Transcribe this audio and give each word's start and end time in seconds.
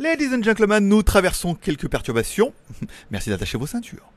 Ladies 0.00 0.34
and 0.34 0.42
gentlemen, 0.42 0.88
nous 0.88 1.02
traversons 1.02 1.54
quelques 1.54 1.86
perturbations. 1.86 2.54
Merci 3.10 3.28
d'attacher 3.28 3.58
vos 3.58 3.66
ceintures. 3.66 4.10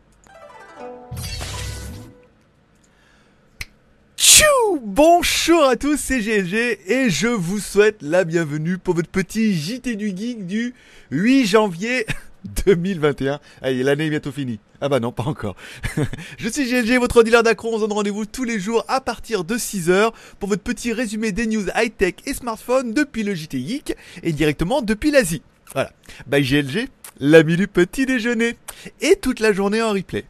Tchou 4.15 4.79
Bonjour 4.81 5.61
à 5.65 5.75
tous, 5.75 5.97
c'est 5.97 6.21
GLG 6.21 6.79
et 6.87 7.09
je 7.09 7.27
vous 7.27 7.59
souhaite 7.59 7.97
la 8.01 8.23
bienvenue 8.23 8.77
pour 8.77 8.95
votre 8.95 9.09
petit 9.09 9.53
JT 9.53 9.97
du 9.97 10.15
Geek 10.15 10.47
du 10.47 10.73
8 11.11 11.47
janvier 11.47 12.05
2021. 12.65 13.41
Allez, 13.61 13.83
l'année 13.83 14.05
est 14.05 14.09
bientôt 14.09 14.31
finie. 14.31 14.61
Ah 14.79 14.87
bah 14.87 15.01
non, 15.01 15.11
pas 15.11 15.23
encore. 15.23 15.57
je 16.37 16.47
suis 16.47 16.63
GLG, 16.63 16.97
votre 16.97 17.23
dealer 17.23 17.43
d'accro. 17.43 17.73
On 17.73 17.75
se 17.75 17.81
donne 17.81 17.91
rendez-vous 17.91 18.25
tous 18.25 18.45
les 18.45 18.57
jours 18.57 18.85
à 18.87 19.01
partir 19.01 19.43
de 19.43 19.57
6h 19.57 20.13
pour 20.39 20.47
votre 20.47 20.63
petit 20.63 20.93
résumé 20.93 21.33
des 21.33 21.45
news 21.45 21.65
high-tech 21.75 22.13
et 22.25 22.33
smartphone 22.33 22.93
depuis 22.93 23.23
le 23.23 23.35
JT 23.35 23.59
Geek 23.59 23.97
et 24.23 24.31
directement 24.31 24.81
depuis 24.81 25.11
l'Asie. 25.11 25.41
Voilà. 25.73 25.91
Bye 26.27 26.43
GLG, 26.43 26.87
l'ami 27.19 27.57
du 27.57 27.67
petit 27.67 28.05
déjeuner. 28.05 28.55
Et 29.01 29.15
toute 29.15 29.39
la 29.39 29.53
journée 29.53 29.81
en 29.81 29.93
replay. 29.93 30.25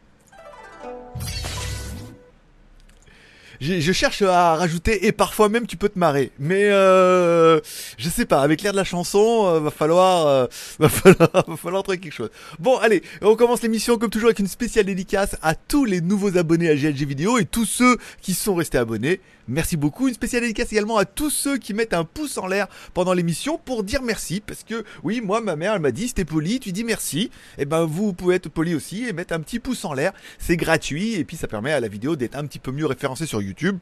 Je, 3.60 3.80
je 3.80 3.92
cherche 3.92 4.22
à 4.22 4.56
rajouter 4.56 5.06
et 5.06 5.12
parfois 5.12 5.48
même 5.48 5.66
tu 5.66 5.76
peux 5.76 5.88
te 5.88 5.98
marrer. 5.98 6.32
Mais 6.38 6.64
euh, 6.64 7.60
je 7.96 8.08
sais 8.08 8.26
pas, 8.26 8.42
avec 8.42 8.62
l'air 8.62 8.72
de 8.72 8.76
la 8.76 8.84
chanson, 8.84 9.46
euh, 9.46 9.60
va 9.60 9.70
falloir, 9.70 10.26
euh, 10.26 10.46
va 10.78 10.88
falloir, 10.88 11.30
va 11.46 11.56
falloir 11.56 11.82
trouver 11.82 11.98
quelque 11.98 12.12
chose. 12.12 12.30
Bon, 12.58 12.76
allez, 12.78 13.02
on 13.22 13.36
commence 13.36 13.62
l'émission 13.62 13.96
comme 13.96 14.10
toujours 14.10 14.28
avec 14.28 14.38
une 14.38 14.48
spéciale 14.48 14.86
dédicace 14.86 15.36
à 15.42 15.54
tous 15.54 15.84
les 15.84 16.00
nouveaux 16.00 16.36
abonnés 16.36 16.68
à 16.68 16.74
GLG 16.74 17.06
Vidéo 17.06 17.38
et 17.38 17.44
tous 17.44 17.64
ceux 17.64 17.96
qui 18.20 18.34
sont 18.34 18.54
restés 18.54 18.78
abonnés. 18.78 19.20
Merci 19.46 19.76
beaucoup. 19.76 20.08
Une 20.08 20.14
spéciale 20.14 20.42
dédicace 20.42 20.72
également 20.72 20.96
à 20.96 21.04
tous 21.04 21.30
ceux 21.30 21.58
qui 21.58 21.74
mettent 21.74 21.92
un 21.92 22.04
pouce 22.04 22.38
en 22.38 22.46
l'air 22.46 22.66
pendant 22.94 23.12
l'émission 23.12 23.58
pour 23.58 23.84
dire 23.84 24.02
merci. 24.02 24.40
Parce 24.40 24.64
que 24.64 24.84
oui, 25.02 25.20
moi, 25.20 25.40
ma 25.40 25.56
mère, 25.56 25.74
elle 25.74 25.82
m'a 25.82 25.90
dit, 25.90 26.12
t'es 26.12 26.24
poli, 26.24 26.60
tu 26.60 26.72
dis 26.72 26.84
merci. 26.84 27.30
Et 27.58 27.66
ben, 27.66 27.84
vous 27.84 28.12
pouvez 28.12 28.36
être 28.36 28.48
poli 28.48 28.74
aussi 28.74 29.04
et 29.06 29.12
mettre 29.12 29.34
un 29.34 29.40
petit 29.40 29.58
pouce 29.58 29.84
en 29.84 29.92
l'air. 29.92 30.12
C'est 30.38 30.56
gratuit 30.56 31.14
et 31.14 31.24
puis 31.24 31.36
ça 31.36 31.46
permet 31.46 31.72
à 31.72 31.80
la 31.80 31.88
vidéo 31.88 32.16
d'être 32.16 32.36
un 32.36 32.46
petit 32.46 32.58
peu 32.58 32.72
mieux 32.72 32.86
référencée 32.86 33.26
sur 33.26 33.42
YouTube. 33.42 33.78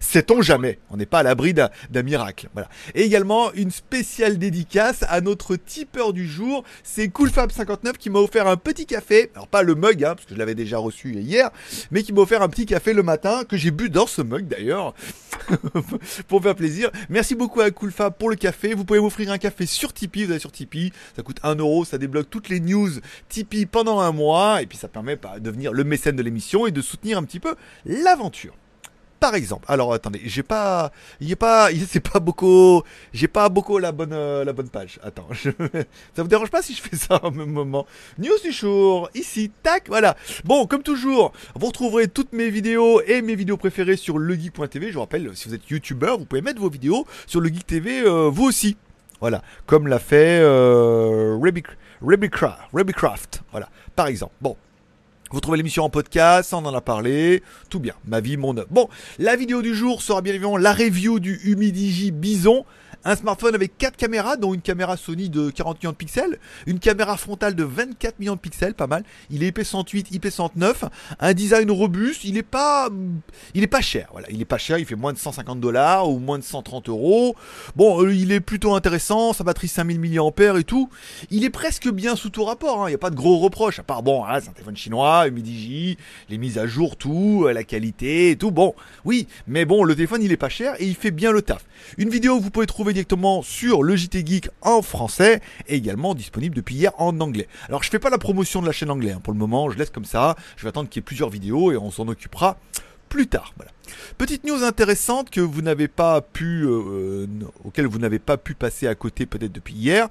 Sait-on 0.00 0.40
jamais 0.40 0.78
On 0.90 0.96
n'est 0.96 1.06
pas 1.06 1.20
à 1.20 1.22
l'abri 1.22 1.54
d'un 1.54 2.02
miracle. 2.02 2.48
Voilà. 2.54 2.68
Et 2.94 3.02
également 3.02 3.52
une 3.52 3.70
spéciale 3.70 4.38
dédicace 4.38 5.04
à 5.08 5.20
notre 5.20 5.56
tipeur 5.56 6.12
du 6.14 6.26
jour. 6.26 6.64
C'est 6.82 7.06
CoolFab59 7.08 7.92
qui 7.98 8.08
m'a 8.08 8.18
offert 8.18 8.48
un 8.48 8.56
petit 8.56 8.86
café. 8.86 9.30
Alors 9.34 9.46
pas 9.46 9.62
le 9.62 9.74
mug, 9.74 10.02
hein, 10.02 10.14
parce 10.14 10.26
que 10.26 10.34
je 10.34 10.38
l'avais 10.38 10.54
déjà 10.54 10.78
reçu 10.78 11.14
hier, 11.14 11.50
mais 11.90 12.02
qui 12.02 12.12
m'a 12.12 12.22
offert 12.22 12.40
un 12.42 12.48
petit 12.48 12.66
café 12.66 12.94
le 12.94 13.02
matin 13.02 13.44
que 13.44 13.56
j'ai 13.56 13.70
bu 13.70 13.90
dans 13.90 14.06
ce 14.06 14.22
mug 14.22 14.48
d'ailleurs 14.48 14.94
pour 16.28 16.42
faire 16.42 16.54
plaisir. 16.54 16.90
Merci 17.10 17.34
beaucoup 17.34 17.60
à 17.60 17.70
CoolFab 17.70 18.14
pour 18.14 18.30
le 18.30 18.36
café. 18.36 18.74
Vous 18.74 18.84
pouvez 18.84 19.00
m'offrir 19.00 19.30
un 19.30 19.38
café 19.38 19.66
sur 19.66 19.92
Tipeee. 19.92 20.24
Vous 20.24 20.30
allez 20.30 20.40
sur 20.40 20.52
Tipeee, 20.52 20.92
ça 21.14 21.22
coûte 21.22 21.38
1 21.42 21.56
euro, 21.56 21.84
ça 21.84 21.98
débloque 21.98 22.30
toutes 22.30 22.48
les 22.48 22.60
news 22.60 22.90
Tipeee 23.28 23.66
pendant 23.66 24.00
un 24.00 24.12
mois 24.12 24.62
et 24.62 24.66
puis 24.66 24.78
ça 24.78 24.88
permet 24.88 25.16
de 25.16 25.38
devenir 25.40 25.72
le 25.72 25.84
mécène 25.84 26.16
de 26.16 26.22
l'émission 26.22 26.66
et 26.66 26.70
de 26.70 26.80
soutenir 26.80 27.18
un 27.18 27.24
petit 27.24 27.40
peu 27.40 27.54
l'aventure 27.84 28.54
par 29.20 29.34
exemple. 29.34 29.64
Alors 29.68 29.92
attendez, 29.92 30.20
j'ai 30.24 30.42
pas, 30.42 30.90
il 31.20 31.36
pas, 31.36 31.68
c'est 31.88 32.00
pas 32.00 32.18
beaucoup, 32.18 32.82
j'ai 33.12 33.28
pas 33.28 33.48
beaucoup 33.48 33.78
la 33.78 33.92
bonne, 33.92 34.12
euh, 34.12 34.44
la 34.44 34.52
bonne 34.52 34.68
page. 34.70 34.98
Attends, 35.04 35.28
je- 35.30 35.50
ça 36.16 36.22
vous 36.22 36.28
dérange 36.28 36.50
pas 36.50 36.62
si 36.62 36.74
je 36.74 36.82
fais 36.82 36.96
ça 36.96 37.22
au 37.24 37.30
même 37.30 37.50
moment? 37.50 37.86
News 38.18 38.38
du 38.42 38.50
jour, 38.50 39.08
ici, 39.14 39.50
tac, 39.62 39.88
voilà. 39.88 40.16
Bon, 40.44 40.66
comme 40.66 40.82
toujours, 40.82 41.32
vous 41.54 41.66
retrouverez 41.66 42.08
toutes 42.08 42.32
mes 42.32 42.50
vidéos 42.50 43.00
et 43.02 43.22
mes 43.22 43.34
vidéos 43.36 43.56
préférées 43.56 43.96
sur 43.96 44.18
legeek.tv. 44.18 44.88
Je 44.88 44.94
vous 44.94 45.00
rappelle, 45.00 45.30
si 45.34 45.48
vous 45.48 45.54
êtes 45.54 45.68
youtubeur, 45.68 46.18
vous 46.18 46.24
pouvez 46.24 46.42
mettre 46.42 46.60
vos 46.60 46.70
vidéos 46.70 47.06
sur 47.26 47.40
le 47.40 47.50
euh, 48.06 48.30
vous 48.30 48.44
aussi. 48.44 48.76
Voilà, 49.20 49.42
comme 49.66 49.86
l'a 49.86 49.98
fait 49.98 50.40
euh. 50.40 51.36
Voilà, 53.50 53.68
par 53.94 54.06
exemple. 54.06 54.32
Bon. 54.40 54.56
Vous 55.32 55.40
trouvez 55.40 55.58
l'émission 55.58 55.84
en 55.84 55.90
podcast, 55.90 56.52
on 56.52 56.64
en 56.66 56.74
a 56.74 56.80
parlé, 56.80 57.44
tout 57.68 57.78
bien, 57.78 57.94
ma 58.04 58.18
vie, 58.18 58.36
mon 58.36 58.56
œuvre. 58.56 58.66
Bon, 58.70 58.88
la 59.20 59.36
vidéo 59.36 59.62
du 59.62 59.76
jour 59.76 60.02
sera 60.02 60.22
bien 60.22 60.34
évidemment 60.34 60.56
la 60.56 60.72
review 60.72 61.20
du 61.20 61.40
Humidigi 61.44 62.10
Bison, 62.10 62.64
un 63.04 63.16
smartphone 63.16 63.54
avec 63.54 63.76
4 63.78 63.96
caméras, 63.96 64.36
dont 64.36 64.54
une 64.54 64.60
caméra 64.60 64.96
Sony 64.96 65.28
de 65.28 65.50
40 65.50 65.82
millions 65.82 65.92
de 65.92 65.96
pixels, 65.96 66.38
une 66.66 66.78
caméra 66.78 67.16
frontale 67.16 67.54
de 67.54 67.64
24 67.64 68.18
millions 68.18 68.34
de 68.34 68.40
pixels, 68.40 68.74
pas 68.74 68.86
mal. 68.86 69.04
Il 69.30 69.42
est 69.42 69.56
IP108, 69.56 70.12
IP109, 70.18 70.88
un 71.18 71.32
design 71.32 71.70
robuste, 71.70 72.24
il 72.24 72.36
est 72.36 72.42
pas, 72.42 72.88
il 73.54 73.62
est 73.62 73.68
pas 73.68 73.80
cher, 73.80 74.08
voilà, 74.12 74.28
il 74.30 74.40
est 74.40 74.46
pas 74.46 74.58
cher, 74.58 74.78
il 74.78 74.86
fait 74.86 74.96
moins 74.96 75.12
de 75.12 75.18
150 75.18 75.60
dollars 75.60 76.08
ou 76.10 76.18
moins 76.18 76.38
de 76.38 76.44
130 76.44 76.88
euros. 76.88 77.36
Bon, 77.76 78.02
euh, 78.02 78.14
il 78.14 78.32
est 78.32 78.40
plutôt 78.40 78.74
intéressant, 78.74 79.32
sa 79.32 79.44
batterie 79.44 79.68
5000 79.68 79.98
mAh 79.98 80.58
et 80.58 80.64
tout. 80.64 80.90
Il 81.30 81.44
est 81.44 81.50
presque 81.50 81.88
bien 81.88 82.16
sous 82.16 82.30
tout 82.30 82.44
rapport, 82.44 82.82
hein, 82.82 82.88
il 82.88 82.90
n'y 82.90 82.96
a 82.96 82.98
pas 82.98 83.10
de 83.10 83.16
gros 83.16 83.38
reproches, 83.38 83.78
à 83.78 83.82
part, 83.82 84.02
bon, 84.02 84.24
c'est 84.40 84.48
un 84.48 84.52
téléphone 84.52 84.76
chinois, 84.76 85.26
Humidigi, 85.26 85.96
les 86.28 86.38
mises 86.38 86.58
à 86.58 86.66
jour, 86.66 86.96
tout, 86.96 87.44
euh, 87.46 87.52
la 87.52 87.64
qualité 87.64 88.30
et 88.30 88.36
tout. 88.36 88.50
Bon, 88.50 88.74
oui, 89.04 89.26
mais 89.46 89.64
bon, 89.64 89.84
le 89.84 89.94
téléphone 89.94 90.22
il 90.22 90.32
est 90.32 90.36
pas 90.36 90.48
cher 90.48 90.74
et 90.78 90.86
il 90.86 90.94
fait 90.94 91.10
bien 91.10 91.32
le 91.32 91.42
taf. 91.42 91.64
Une 91.96 92.10
vidéo 92.10 92.38
que 92.38 92.42
vous 92.42 92.50
pouvez 92.50 92.66
trouver 92.66 92.89
directement 92.92 93.42
sur 93.42 93.82
le 93.82 93.96
JT 93.96 94.26
Geek 94.26 94.48
en 94.62 94.82
français 94.82 95.40
et 95.68 95.76
également 95.76 96.14
disponible 96.14 96.56
depuis 96.56 96.74
hier 96.74 96.92
en 96.98 97.18
anglais. 97.20 97.48
Alors 97.68 97.82
je 97.82 97.90
fais 97.90 97.98
pas 97.98 98.10
la 98.10 98.18
promotion 98.18 98.60
de 98.60 98.66
la 98.66 98.72
chaîne 98.72 98.90
anglais 98.90 99.12
hein, 99.12 99.20
pour 99.22 99.32
le 99.32 99.38
moment, 99.38 99.70
je 99.70 99.78
laisse 99.78 99.90
comme 99.90 100.04
ça. 100.04 100.36
Je 100.56 100.62
vais 100.62 100.68
attendre 100.68 100.88
qu'il 100.88 101.00
y 101.00 101.02
ait 101.02 101.04
plusieurs 101.04 101.30
vidéos 101.30 101.72
et 101.72 101.76
on 101.76 101.90
s'en 101.90 102.08
occupera 102.08 102.58
plus 103.10 103.26
tard. 103.26 103.52
Petite 104.16 104.44
news 104.44 104.62
intéressante 104.62 105.28
que 105.28 105.40
vous 105.40 105.60
n'avez 105.60 105.88
pas 105.88 106.22
pu, 106.22 106.62
euh, 106.62 106.68
euh, 106.70 107.26
auquel 107.64 107.86
vous 107.86 107.98
n'avez 107.98 108.18
pas 108.18 108.38
pu 108.38 108.54
passer 108.54 108.86
à 108.86 108.94
côté 108.94 109.26
peut-être 109.26 109.52
depuis 109.52 109.74
hier. 109.74 110.08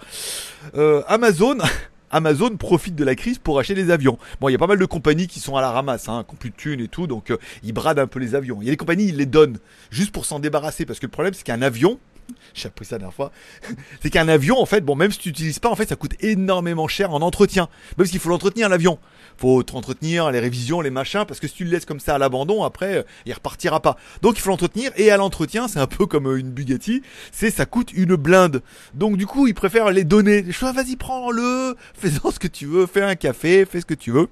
Euh, 0.76 1.02
Amazon. 1.08 1.58
Amazon 2.12 2.58
profite 2.58 2.96
de 2.96 3.04
la 3.04 3.14
crise 3.14 3.38
pour 3.38 3.60
acheter 3.60 3.76
des 3.76 3.92
avions. 3.92 4.18
Bon, 4.42 4.50
il 4.50 4.54
y 4.54 4.56
a 4.56 4.58
pas 4.58 4.66
mal 4.66 4.80
de 4.80 4.86
compagnies 4.86 5.28
qui 5.28 5.40
sont 5.40 5.56
à 5.56 5.62
la 5.62 5.70
ramasse, 5.70 6.10
hein, 6.10 6.26
qui 6.28 6.34
ont 6.34 6.38
plus 6.38 6.50
de 6.50 6.56
thunes 6.56 6.80
et 6.80 6.88
tout, 6.88 7.06
donc 7.06 7.32
ils 7.62 7.72
bradent 7.72 8.00
un 8.00 8.08
peu 8.08 8.18
les 8.18 8.34
avions. 8.34 8.58
Il 8.62 8.66
y 8.66 8.70
a 8.70 8.72
des 8.72 8.78
compagnies, 8.78 9.10
ils 9.10 9.18
les 9.18 9.28
donnent 9.28 9.60
juste 9.92 10.12
pour 10.12 10.26
s'en 10.26 10.40
débarrasser, 10.40 10.88
parce 10.88 10.98
que 10.98 11.06
le 11.06 11.12
problème, 11.12 11.36
c'est 11.36 11.44
qu'un 11.44 11.62
avion, 11.62 12.00
j'ai 12.54 12.68
appris 12.68 12.86
ça 12.86 12.96
la 12.96 13.00
dernière 13.00 13.16
fois, 13.16 13.32
c'est 14.02 14.10
qu'un 14.10 14.28
avion, 14.28 14.60
en 14.60 14.66
fait, 14.66 14.82
bon, 14.82 14.96
même 14.96 15.12
si 15.12 15.20
tu 15.20 15.30
n'utilises 15.30 15.60
pas, 15.60 15.70
en 15.70 15.76
fait, 15.76 15.90
ça 15.90 15.96
coûte 15.96 16.14
énormément 16.22 16.88
cher 16.88 17.14
en 17.14 17.22
entretien. 17.22 17.64
Même 17.64 17.98
parce 17.98 18.10
qu'il 18.10 18.20
faut 18.20 18.30
l'entretenir, 18.30 18.70
l'avion. 18.70 19.00
Faut 19.38 19.64
entretenir 19.74 20.32
les 20.32 20.40
révisions, 20.40 20.82
les 20.82 20.90
machins, 20.90 21.24
parce 21.28 21.40
que 21.40 21.48
si 21.48 21.54
tu 21.54 21.64
le 21.66 21.72
laisses 21.72 21.86
comme 21.86 22.00
ça 22.00 22.16
à 22.16 22.18
l'abandon, 22.18 22.64
après, 22.64 22.98
euh, 22.98 23.04
il 23.26 23.34
repartira 23.34 23.82
pas. 23.82 23.98
Donc 24.22 24.38
il 24.38 24.42
faut 24.42 24.50
l'entretenir, 24.50 24.92
et 24.96 25.12
à 25.12 25.18
l'entretien, 25.18 25.68
c'est 25.68 25.80
un 25.80 25.88
peu 25.88 26.06
comme 26.06 26.28
euh, 26.28 26.40
une 26.40 26.52
Bugatti, 26.52 27.02
c'est 27.32 27.52
ça 27.52 27.66
coûte 27.66 27.92
une 27.94 28.16
blinde. 28.16 28.62
Donc 28.94 29.18
du 29.18 29.26
coup, 29.26 29.48
ils 29.48 29.54
préfèrent 29.54 29.92
les 29.92 30.04
donner. 30.04 30.46
Je 30.48 30.66
vas-y, 30.66 30.96
prends-le, 30.96 31.76
fais-en 31.94 32.32
ce 32.32 32.40
que 32.40 32.48
tu 32.48 32.66
veux, 32.66 32.86
fais 32.86 33.02
un 33.02 33.16
café, 33.16 33.66
fais 33.66 33.82
ce 33.82 33.86
que 33.86 33.94
tu 33.94 34.12
veux. 34.12 34.28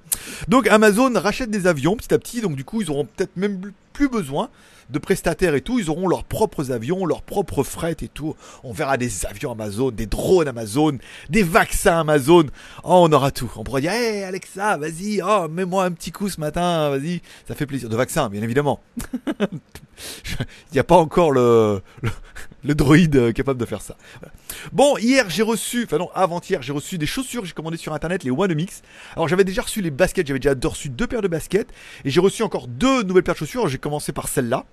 Donc 0.47 0.67
Amazon 0.67 1.11
rachète 1.15 1.49
des 1.49 1.67
avions 1.67 1.95
petit 1.95 2.13
à 2.13 2.19
petit, 2.19 2.41
donc 2.41 2.55
du 2.55 2.63
coup, 2.63 2.81
ils 2.81 2.91
auront 2.91 3.05
peut-être 3.05 3.35
même 3.37 3.71
plus 3.97 4.09
besoin 4.09 4.51
de 4.91 4.99
prestataires 4.99 5.55
et 5.55 5.61
tout, 5.61 5.79
ils 5.79 5.89
auront 5.89 6.07
leurs 6.07 6.23
propres 6.23 6.71
avions, 6.71 7.03
leurs 7.07 7.23
propres 7.23 7.63
fret 7.63 7.97
et 8.01 8.07
tout. 8.07 8.35
On 8.63 8.71
verra 8.71 8.95
des 8.95 9.25
avions 9.25 9.51
Amazon, 9.51 9.89
des 9.89 10.05
drones 10.05 10.47
Amazon, 10.47 10.99
des 11.31 11.41
vaccins 11.41 12.01
Amazon. 12.01 12.43
Oh, 12.83 13.07
on 13.07 13.11
aura 13.11 13.31
tout. 13.31 13.51
On 13.55 13.63
pourra 13.63 13.81
dire, 13.81 13.93
hé 13.93 14.23
Alexa, 14.23 14.77
vas-y, 14.77 15.19
oh, 15.25 15.47
mets-moi 15.49 15.83
un 15.83 15.91
petit 15.91 16.11
coup 16.11 16.29
ce 16.29 16.39
matin, 16.39 16.91
vas-y. 16.91 17.21
Ça 17.47 17.55
fait 17.55 17.65
plaisir. 17.65 17.89
De 17.89 17.95
vaccins, 17.95 18.29
bien 18.29 18.43
évidemment. 18.43 18.81
Il 19.41 20.73
n'y 20.73 20.79
a 20.79 20.83
pas 20.83 20.97
encore 20.97 21.31
le, 21.31 21.81
le, 22.03 22.11
le 22.63 22.75
droïde 22.75 23.15
euh, 23.15 23.31
capable 23.31 23.59
de 23.59 23.65
faire 23.65 23.81
ça. 23.81 23.95
Bon, 24.71 24.97
hier 24.97 25.29
j'ai 25.29 25.43
reçu, 25.43 25.83
enfin 25.85 25.97
non, 25.97 26.09
avant-hier 26.13 26.61
j'ai 26.61 26.73
reçu 26.73 26.97
des 26.97 27.05
chaussures, 27.05 27.45
j'ai 27.45 27.53
commandé 27.53 27.77
sur 27.77 27.93
internet 27.93 28.23
les 28.23 28.31
One 28.31 28.53
Mix. 28.53 28.81
Alors 29.15 29.27
j'avais 29.27 29.43
déjà 29.43 29.61
reçu 29.61 29.81
les 29.81 29.91
baskets, 29.91 30.27
j'avais 30.27 30.39
déjà 30.39 30.55
reçu 30.67 30.89
deux 30.89 31.07
paires 31.07 31.21
de 31.21 31.27
baskets 31.27 31.69
et 32.05 32.09
j'ai 32.09 32.19
reçu 32.19 32.43
encore 32.43 32.67
deux 32.67 33.03
nouvelles 33.03 33.23
paires 33.23 33.35
de 33.35 33.39
chaussures. 33.39 33.67
J'ai 33.67 33.77
commencé 33.77 34.11
par 34.11 34.27
celle-là 34.27 34.65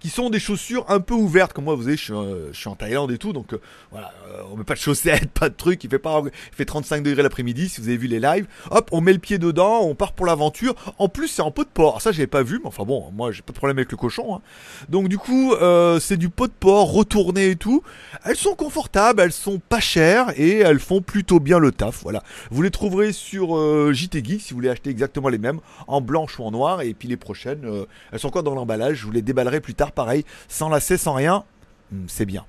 qui 0.00 0.08
sont 0.08 0.30
des 0.30 0.38
chaussures 0.38 0.84
un 0.88 1.00
peu 1.00 1.14
ouvertes. 1.14 1.52
Comme 1.52 1.64
moi 1.64 1.74
vous 1.74 1.84
savez 1.84 1.96
je 1.96 2.02
suis, 2.02 2.12
euh, 2.12 2.52
en 2.66 2.74
Thaïlande 2.74 3.10
et 3.10 3.18
tout 3.18 3.32
donc 3.32 3.52
euh, 3.52 3.60
voilà 3.90 4.12
euh, 4.28 4.42
on 4.52 4.56
met 4.56 4.64
pas 4.64 4.74
de 4.74 4.78
chaussettes 4.78 5.30
pas 5.34 5.48
de 5.48 5.54
trucs 5.54 5.82
il 5.84 5.90
fait 5.90 5.98
pas 5.98 6.22
il 6.24 6.30
fait 6.56 6.64
35 6.64 7.02
degrés 7.02 7.22
l'après-midi 7.22 7.68
si 7.68 7.80
vous 7.80 7.88
avez 7.88 7.96
vu 7.96 8.06
les 8.06 8.20
lives. 8.20 8.46
Hop 8.70 8.88
on 8.92 9.00
met 9.00 9.12
le 9.12 9.18
pied 9.18 9.38
dedans 9.38 9.80
on 9.82 9.94
part 9.94 10.12
pour 10.12 10.26
l'aventure. 10.26 10.74
En 10.98 11.08
plus 11.08 11.28
c'est 11.28 11.42
en 11.42 11.50
pot 11.50 11.64
de 11.64 11.68
porc. 11.68 11.86
Alors 11.86 12.02
ça 12.02 12.12
j'avais 12.12 12.26
pas 12.26 12.42
vu 12.42 12.58
mais 12.58 12.68
enfin 12.68 12.84
bon 12.84 13.10
moi 13.12 13.32
j'ai 13.32 13.42
pas 13.42 13.52
de 13.52 13.58
problème 13.58 13.78
avec 13.78 13.90
le 13.90 13.96
cochon 13.96 14.36
hein. 14.36 14.40
donc 14.88 15.08
du 15.08 15.18
coup 15.18 15.54
c'est 16.00 16.16
du 16.16 16.28
pot 16.28 16.46
de 16.46 16.52
porc 16.52 16.92
retourné 16.92 17.50
et 17.50 17.56
tout. 17.56 17.82
Elles 18.24 18.36
sont 18.36 18.54
confortables 18.54 19.20
elles 19.20 19.32
sont 19.32 19.58
pas 19.58 19.80
chères 19.80 20.32
et 20.36 20.58
elles 20.58 20.80
font 20.80 21.00
plutôt 21.00 21.40
bien 21.40 21.58
le 21.58 21.72
taf 21.72 22.02
voilà. 22.02 22.22
Vous 22.50 22.62
les 22.62 22.70
trouverez 22.70 23.12
sur 23.12 23.56
euh, 23.56 23.92
JT 23.92 24.24
Geek 24.24 24.40
si 24.40 24.50
vous 24.50 24.56
voulez 24.56 24.68
acheter 24.68 24.90
exactement 24.90 25.28
les 25.28 25.38
mêmes 25.38 25.60
en 25.86 26.00
blanche 26.00 26.38
ou 26.38 26.44
en 26.44 26.50
noir. 26.50 26.82
Et 26.82 26.94
puis 26.94 27.08
les 27.08 27.16
prochaines 27.16 27.66
elles 28.12 28.18
sont 28.18 28.28
encore 28.28 28.42
dans 28.42 28.54
l'emballage 28.54 28.98
je 28.98 29.06
vous 29.06 29.12
les 29.12 29.22
déballerai 29.22 29.60
plus 29.60 29.74
tard 29.74 29.85
pareil, 29.92 30.24
sans 30.48 30.68
lacet, 30.68 30.96
sans 30.96 31.14
rien, 31.14 31.44
Hmm, 31.92 32.04
c'est 32.08 32.26
bien. 32.26 32.44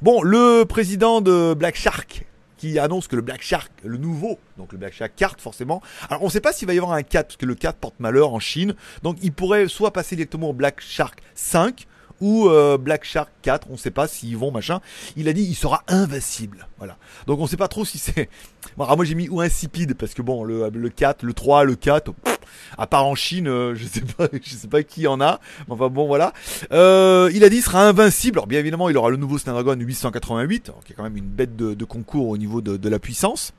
Bon, 0.00 0.22
le 0.22 0.64
président 0.64 1.20
de 1.20 1.54
Black 1.54 1.76
Shark 1.76 2.26
qui 2.56 2.78
annonce 2.78 3.08
que 3.08 3.16
le 3.16 3.22
Black 3.22 3.42
Shark, 3.42 3.72
le 3.82 3.96
nouveau, 3.96 4.38
donc 4.56 4.72
le 4.72 4.78
Black 4.78 4.92
Shark 4.92 5.12
4 5.16 5.40
forcément. 5.40 5.82
Alors 6.08 6.22
on 6.22 6.26
ne 6.26 6.30
sait 6.30 6.40
pas 6.40 6.52
s'il 6.52 6.68
va 6.68 6.74
y 6.74 6.78
avoir 6.78 6.92
un 6.92 7.02
4 7.02 7.26
parce 7.26 7.36
que 7.36 7.46
le 7.46 7.56
4 7.56 7.76
porte 7.76 7.98
malheur 7.98 8.32
en 8.32 8.38
Chine, 8.38 8.74
donc 9.02 9.16
il 9.22 9.32
pourrait 9.32 9.66
soit 9.68 9.92
passer 9.92 10.14
directement 10.14 10.50
au 10.50 10.52
Black 10.52 10.80
Shark 10.80 11.22
5 11.34 11.86
ou 12.22 12.48
euh, 12.48 12.78
Black 12.78 13.04
Shark 13.04 13.28
4, 13.42 13.66
on 13.68 13.76
sait 13.76 13.90
pas 13.90 14.06
s'ils 14.06 14.36
vont 14.36 14.52
machin. 14.52 14.80
Il 15.16 15.28
a 15.28 15.32
dit 15.32 15.42
il 15.42 15.56
sera 15.56 15.82
invincible. 15.88 16.68
Voilà. 16.78 16.96
Donc 17.26 17.40
on 17.40 17.48
sait 17.48 17.56
pas 17.56 17.68
trop 17.68 17.84
si 17.84 17.98
c'est. 17.98 18.30
Bon, 18.76 18.86
moi 18.96 19.04
j'ai 19.04 19.16
mis 19.16 19.28
ou 19.28 19.40
insipide 19.40 19.94
parce 19.94 20.14
que 20.14 20.22
bon 20.22 20.44
le, 20.44 20.70
le 20.70 20.88
4, 20.88 21.24
le 21.24 21.34
3, 21.34 21.64
le 21.64 21.74
4, 21.74 22.14
à 22.78 22.86
part 22.86 23.04
en 23.04 23.16
Chine, 23.16 23.48
euh, 23.48 23.74
je 23.74 23.84
sais 23.84 24.00
pas, 24.00 24.28
sais 24.42 24.68
pas 24.68 24.84
qui 24.84 25.06
en 25.08 25.20
a. 25.20 25.40
Enfin 25.68 25.88
bon 25.88 26.06
voilà. 26.06 26.32
Euh, 26.72 27.28
il 27.34 27.42
a 27.42 27.48
dit 27.48 27.56
il 27.56 27.62
sera 27.62 27.86
invincible. 27.86 28.38
Alors 28.38 28.46
bien 28.46 28.60
évidemment 28.60 28.88
il 28.88 28.96
aura 28.96 29.10
le 29.10 29.16
nouveau 29.16 29.36
Snapdragon 29.36 29.74
888, 29.74 30.70
qui 30.84 30.92
est 30.92 30.96
quand 30.96 31.02
même 31.02 31.16
une 31.16 31.28
bête 31.28 31.56
de, 31.56 31.84
concours 31.84 32.28
au 32.28 32.38
niveau 32.38 32.60
de 32.62 32.88
la 32.88 32.98
puissance. 33.00 33.52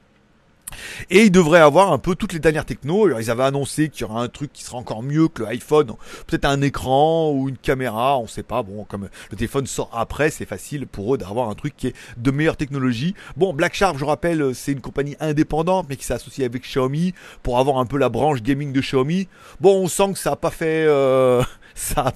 Et 1.09 1.23
ils 1.23 1.31
devraient 1.31 1.59
avoir 1.59 1.91
un 1.91 1.97
peu 1.97 2.15
toutes 2.15 2.33
les 2.33 2.39
dernières 2.39 2.65
technos. 2.65 3.05
Alors, 3.05 3.21
ils 3.21 3.29
avaient 3.29 3.43
annoncé 3.43 3.89
qu'il 3.89 4.01
y 4.01 4.03
aura 4.03 4.21
un 4.21 4.27
truc 4.27 4.51
qui 4.53 4.63
sera 4.63 4.77
encore 4.77 5.03
mieux 5.03 5.27
que 5.27 5.43
le 5.43 5.49
iPhone. 5.49 5.93
Peut-être 6.27 6.45
un 6.45 6.61
écran 6.61 7.31
ou 7.31 7.49
une 7.49 7.57
caméra, 7.57 8.17
on 8.19 8.27
sait 8.27 8.43
pas. 8.43 8.63
Bon, 8.63 8.83
comme 8.85 9.09
le 9.31 9.37
téléphone 9.37 9.67
sort 9.67 9.89
après, 9.93 10.29
c'est 10.29 10.45
facile 10.45 10.87
pour 10.87 11.15
eux 11.15 11.17
d'avoir 11.17 11.49
un 11.49 11.55
truc 11.55 11.75
qui 11.75 11.87
est 11.87 11.95
de 12.17 12.31
meilleure 12.31 12.57
technologie. 12.57 13.15
Bon, 13.37 13.53
Black 13.53 13.73
Shark, 13.73 13.97
je 13.97 14.05
rappelle, 14.05 14.53
c'est 14.55 14.71
une 14.71 14.81
compagnie 14.81 15.15
indépendante, 15.19 15.87
mais 15.89 15.95
qui 15.95 16.05
s'est 16.05 16.13
associée 16.13 16.45
avec 16.45 16.63
Xiaomi 16.63 17.13
pour 17.41 17.59
avoir 17.59 17.77
un 17.77 17.85
peu 17.85 17.97
la 17.97 18.09
branche 18.09 18.41
gaming 18.41 18.71
de 18.71 18.81
Xiaomi. 18.81 19.27
Bon, 19.59 19.83
on 19.83 19.87
sent 19.87 20.13
que 20.13 20.19
ça 20.19 20.31
a 20.33 20.35
pas 20.35 20.51
fait... 20.51 20.85
Euh, 20.87 21.43
ça, 21.75 22.13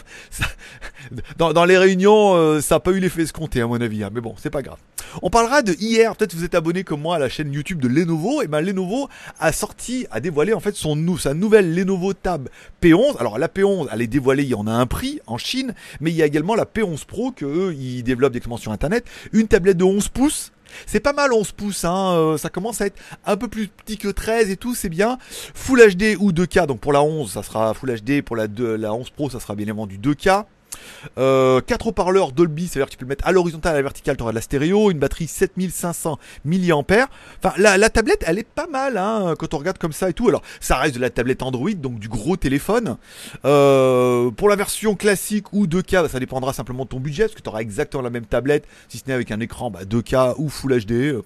dans, 1.38 1.66
les 1.66 1.78
réunions, 1.78 2.36
euh, 2.36 2.62
ça 2.62 2.76
n'a 2.76 2.80
pas 2.80 2.92
eu 2.92 3.00
l'effet 3.00 3.24
escompté 3.24 3.62
à 3.62 3.68
mon 3.68 3.80
avis. 3.82 4.04
Hein. 4.04 4.10
mais 4.14 4.22
bon, 4.22 4.36
c'est 4.38 4.50
pas 4.50 4.62
grave. 4.62 4.78
On 5.22 5.30
parlera 5.30 5.62
de 5.62 5.74
hier. 5.74 6.16
Peut-être 6.16 6.36
vous 6.36 6.44
êtes 6.44 6.56
abonné 6.56 6.84
comme 6.84 7.02
moi 7.02 7.16
à 7.16 7.20
la 7.20 7.30
chaîne 7.30 7.52
YouTube 7.54 7.80
de 7.80 7.88
Lenovo. 7.88 8.42
Et 8.42 8.48
ben 8.48 8.62
Lenovo 8.62 9.10
a 9.40 9.52
sorti, 9.52 10.06
a 10.12 10.20
dévoilé 10.20 10.54
en 10.54 10.60
fait 10.60 10.76
son 10.76 10.98
sa 11.18 11.34
nouvelle 11.34 11.74
Lenovo 11.74 12.14
Tab 12.14 12.50
P11. 12.82 13.18
Alors 13.20 13.38
la 13.40 13.48
P11, 13.48 13.88
elle 13.92 14.02
est 14.02 14.08
dévoilée, 14.08 14.44
il 14.44 14.50
y 14.50 14.56
en 14.56 14.68
a 14.68 14.72
un 14.72 14.86
prix 14.86 15.20
en 15.28 15.38
Chine, 15.38 15.74
mais 16.02 16.12
il 16.12 16.18
y 16.18 16.22
a 16.22 16.26
également 16.26 16.56
la 16.56 16.66
P11 16.66 17.06
Pro 17.06 17.32
que 17.32 17.46
eux, 17.46 17.74
ils 17.74 18.04
développent 18.04 18.34
directement 18.34 18.58
sur 18.58 18.72
Internet. 18.72 19.06
Une 19.32 19.48
tablette 19.48 19.78
de 19.78 19.84
11 19.84 20.10
pouces 20.10 20.52
c'est 20.86 21.00
pas 21.00 21.14
mal 21.14 21.34
11 21.34 21.52
pouces, 21.52 21.86
hein, 21.86 22.14
euh, 22.14 22.38
ça 22.38 22.50
commence 22.50 22.82
à 22.82 22.88
être 22.88 23.00
un 23.26 23.38
peu 23.38 23.48
plus 23.48 23.68
petit 23.68 23.98
que 23.98 24.08
13 24.08 24.50
et 24.50 24.58
tout, 24.58 24.76
c'est 24.76 24.90
bien. 24.90 25.18
Full 25.54 25.96
HD 25.96 26.18
ou 26.20 26.32
2K, 26.32 26.66
donc 26.66 26.80
pour 26.80 26.94
la 26.94 27.02
11 27.02 27.32
ça 27.32 27.44
sera 27.44 27.74
Full 27.74 28.00
HD, 28.02 28.22
pour 28.22 28.36
la, 28.36 28.48
2, 28.48 28.76
la 28.76 28.94
11 28.94 29.10
Pro 29.12 29.30
ça 29.30 29.40
sera 29.40 29.56
bien 29.56 29.64
évidemment 29.64 29.88
du 29.88 29.98
2K. 29.98 30.46
Euh, 31.18 31.62
4 31.62 31.88
haut-parleurs 31.88 32.32
Dolby, 32.32 32.68
c'est-à-dire 32.68 32.88
que 32.88 32.92
tu 32.92 32.98
peux 32.98 33.06
le 33.06 33.10
mettre 33.10 33.28
à 33.28 33.32
l'horizontale, 33.32 33.74
à 33.74 33.76
la 33.76 33.82
verticale, 33.82 34.18
tu 34.18 34.24
auras 34.24 34.32
de 34.32 34.36
la 34.36 34.42
stéréo, 34.42 34.92
une 34.92 35.00
batterie 35.00 35.28
7500 35.28 36.20
mAh. 36.46 36.58
Enfin, 37.44 37.54
la, 37.58 37.78
la, 37.78 37.90
tablette, 37.90 38.24
elle 38.26 38.40
est 38.40 38.48
pas 38.48 38.68
mal, 38.68 38.98
hein, 38.98 39.34
quand 39.38 39.54
on 39.54 39.58
regarde 39.58 39.78
comme 39.78 39.94
ça 39.94 40.10
et 40.10 40.14
tout. 40.14 40.28
Alors, 40.28 40.42
ça 40.60 40.78
reste 40.78 40.96
de 40.96 41.02
la 41.02 41.10
tablette 41.10 41.44
Android, 41.44 41.72
donc 41.72 42.00
du 42.00 42.10
gros 42.10 42.38
téléphone. 42.38 42.98
Euh, 43.46 44.32
pour 44.32 44.50
la 44.50 44.56
version 44.56 44.96
classique 44.96 45.54
ou 45.54 45.68
2K, 45.68 46.04
bah, 46.04 46.10
ça 46.10 46.20
dépendra 46.20 46.54
simplement 46.54 46.84
de 46.84 46.90
ton 46.90 47.00
budget, 47.00 47.24
parce 47.24 47.36
que 47.36 47.42
tu 47.42 47.50
auras 47.50 47.60
exactement 47.60 48.04
la 48.04 48.10
même 48.10 48.26
tablette, 48.26 48.68
si 48.90 48.98
ce 48.98 49.04
n'est 49.08 49.14
avec 49.14 49.32
un 49.32 49.40
écran 49.40 49.72
bah, 49.72 49.84
2K 49.84 50.36
ou 50.38 50.50
Full 50.50 50.86
HD. 50.86 51.22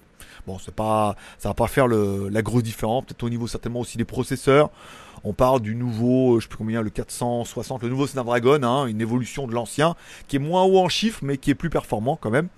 Bon, 0.46 0.58
c'est 0.58 0.74
pas, 0.74 1.14
ça 1.38 1.48
va 1.48 1.54
pas 1.54 1.68
faire 1.68 1.86
le, 1.86 2.28
la 2.28 2.42
grosse 2.42 2.64
différence. 2.64 3.04
Peut-être 3.04 3.22
au 3.22 3.30
niveau 3.30 3.46
certainement 3.46 3.80
aussi 3.80 3.96
des 3.96 4.04
processeurs. 4.04 4.70
On 5.24 5.32
parle 5.32 5.60
du 5.60 5.76
nouveau, 5.76 6.34
euh, 6.36 6.40
je 6.40 6.44
sais 6.44 6.48
plus 6.48 6.58
combien, 6.58 6.82
le 6.82 6.90
460, 6.90 7.84
le 7.84 7.88
nouveau 7.88 8.08
Snapdragon, 8.08 8.62
hein, 8.64 8.86
une 8.86 9.00
évolution 9.00 9.46
de 9.46 9.54
l'ancien, 9.54 9.94
qui 10.26 10.36
est 10.36 10.38
moins 10.40 10.64
haut 10.64 10.78
en 10.78 10.88
chiffres, 10.88 11.20
mais 11.22 11.36
qui 11.36 11.50
est 11.50 11.54
plus 11.54 11.70
performant 11.70 12.18
quand 12.20 12.30
même. 12.30 12.48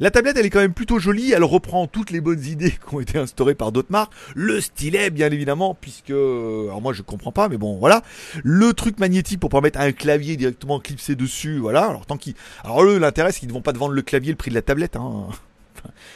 La 0.00 0.10
tablette, 0.10 0.36
elle 0.36 0.46
est 0.46 0.50
quand 0.50 0.60
même 0.60 0.74
plutôt 0.74 0.98
jolie. 0.98 1.30
Elle 1.30 1.44
reprend 1.44 1.86
toutes 1.86 2.10
les 2.10 2.20
bonnes 2.20 2.44
idées 2.44 2.72
qui 2.88 2.94
ont 2.94 3.00
été 3.00 3.16
instaurées 3.18 3.54
par 3.54 3.70
d'autres 3.70 3.92
marques. 3.92 4.12
Le 4.34 4.60
stylet, 4.60 5.10
bien 5.10 5.30
évidemment, 5.30 5.76
puisque, 5.80 6.10
euh, 6.10 6.64
alors 6.64 6.82
moi 6.82 6.92
je 6.92 7.02
comprends 7.02 7.32
pas, 7.32 7.48
mais 7.48 7.58
bon, 7.58 7.78
voilà. 7.78 8.02
Le 8.42 8.72
truc 8.72 8.98
magnétique 8.98 9.38
pour 9.38 9.50
permettre 9.50 9.78
un 9.78 9.92
clavier 9.92 10.36
directement 10.36 10.80
clipsé 10.80 11.14
dessus, 11.14 11.58
voilà. 11.58 11.84
Alors 11.84 12.06
tant 12.06 12.16
qu'ils, 12.16 12.34
alors 12.64 12.82
eux, 12.82 12.98
l'intérêt, 12.98 13.30
c'est 13.30 13.40
qu'ils 13.40 13.48
ne 13.48 13.54
vont 13.54 13.62
pas 13.62 13.72
te 13.72 13.78
vendre 13.78 13.94
le 13.94 14.02
clavier 14.02 14.32
le 14.32 14.36
prix 14.36 14.50
de 14.50 14.56
la 14.56 14.62
tablette, 14.62 14.96
hein. 14.96 15.28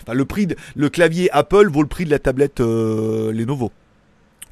Enfin, 0.03 0.13
le 0.13 0.25
prix 0.27 0.47
le 0.77 0.89
clavier 0.91 1.31
Apple 1.31 1.69
vaut 1.71 1.81
le 1.81 1.89
prix 1.89 2.05
de 2.05 2.11
la 2.11 2.19
tablette 2.19 2.61
euh, 2.61 3.33
Lenovo. 3.33 3.73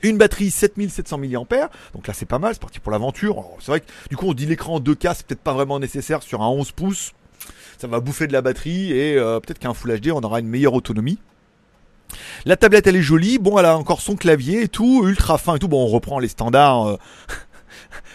Une 0.02 0.18
batterie 0.18 0.50
7700 0.50 1.18
mAh, 1.18 1.70
donc 1.94 2.06
là 2.06 2.14
c'est 2.14 2.26
pas 2.26 2.38
mal, 2.38 2.54
c'est 2.54 2.60
parti 2.60 2.80
pour 2.80 2.90
l'aventure. 2.90 3.44
C'est 3.60 3.70
vrai 3.70 3.80
que 3.80 3.86
du 4.10 4.16
coup 4.16 4.26
on 4.26 4.34
dit 4.34 4.46
l'écran 4.46 4.80
2K, 4.80 5.14
c'est 5.14 5.26
peut-être 5.26 5.42
pas 5.42 5.52
vraiment 5.52 5.78
nécessaire 5.78 6.22
sur 6.22 6.42
un 6.42 6.48
11 6.48 6.72
pouces. 6.72 7.12
Ça 7.78 7.86
va 7.86 8.00
bouffer 8.00 8.26
de 8.26 8.32
la 8.32 8.42
batterie 8.42 8.92
et 8.92 9.16
euh, 9.16 9.40
peut-être 9.40 9.58
qu'un 9.58 9.74
Full 9.74 10.00
HD 10.00 10.10
on 10.10 10.20
aura 10.20 10.40
une 10.40 10.48
meilleure 10.48 10.74
autonomie. 10.74 11.18
La 12.44 12.56
tablette 12.56 12.86
elle 12.86 12.96
est 12.96 13.02
jolie, 13.02 13.38
bon 13.38 13.58
elle 13.58 13.66
a 13.66 13.76
encore 13.76 14.00
son 14.00 14.16
clavier 14.16 14.62
et 14.62 14.68
tout, 14.68 15.04
ultra 15.06 15.38
fin 15.38 15.56
et 15.56 15.58
tout. 15.58 15.68
Bon 15.68 15.84
on 15.84 15.88
reprend 15.88 16.18
les 16.18 16.28
standards. 16.28 16.86
Euh, 16.86 16.96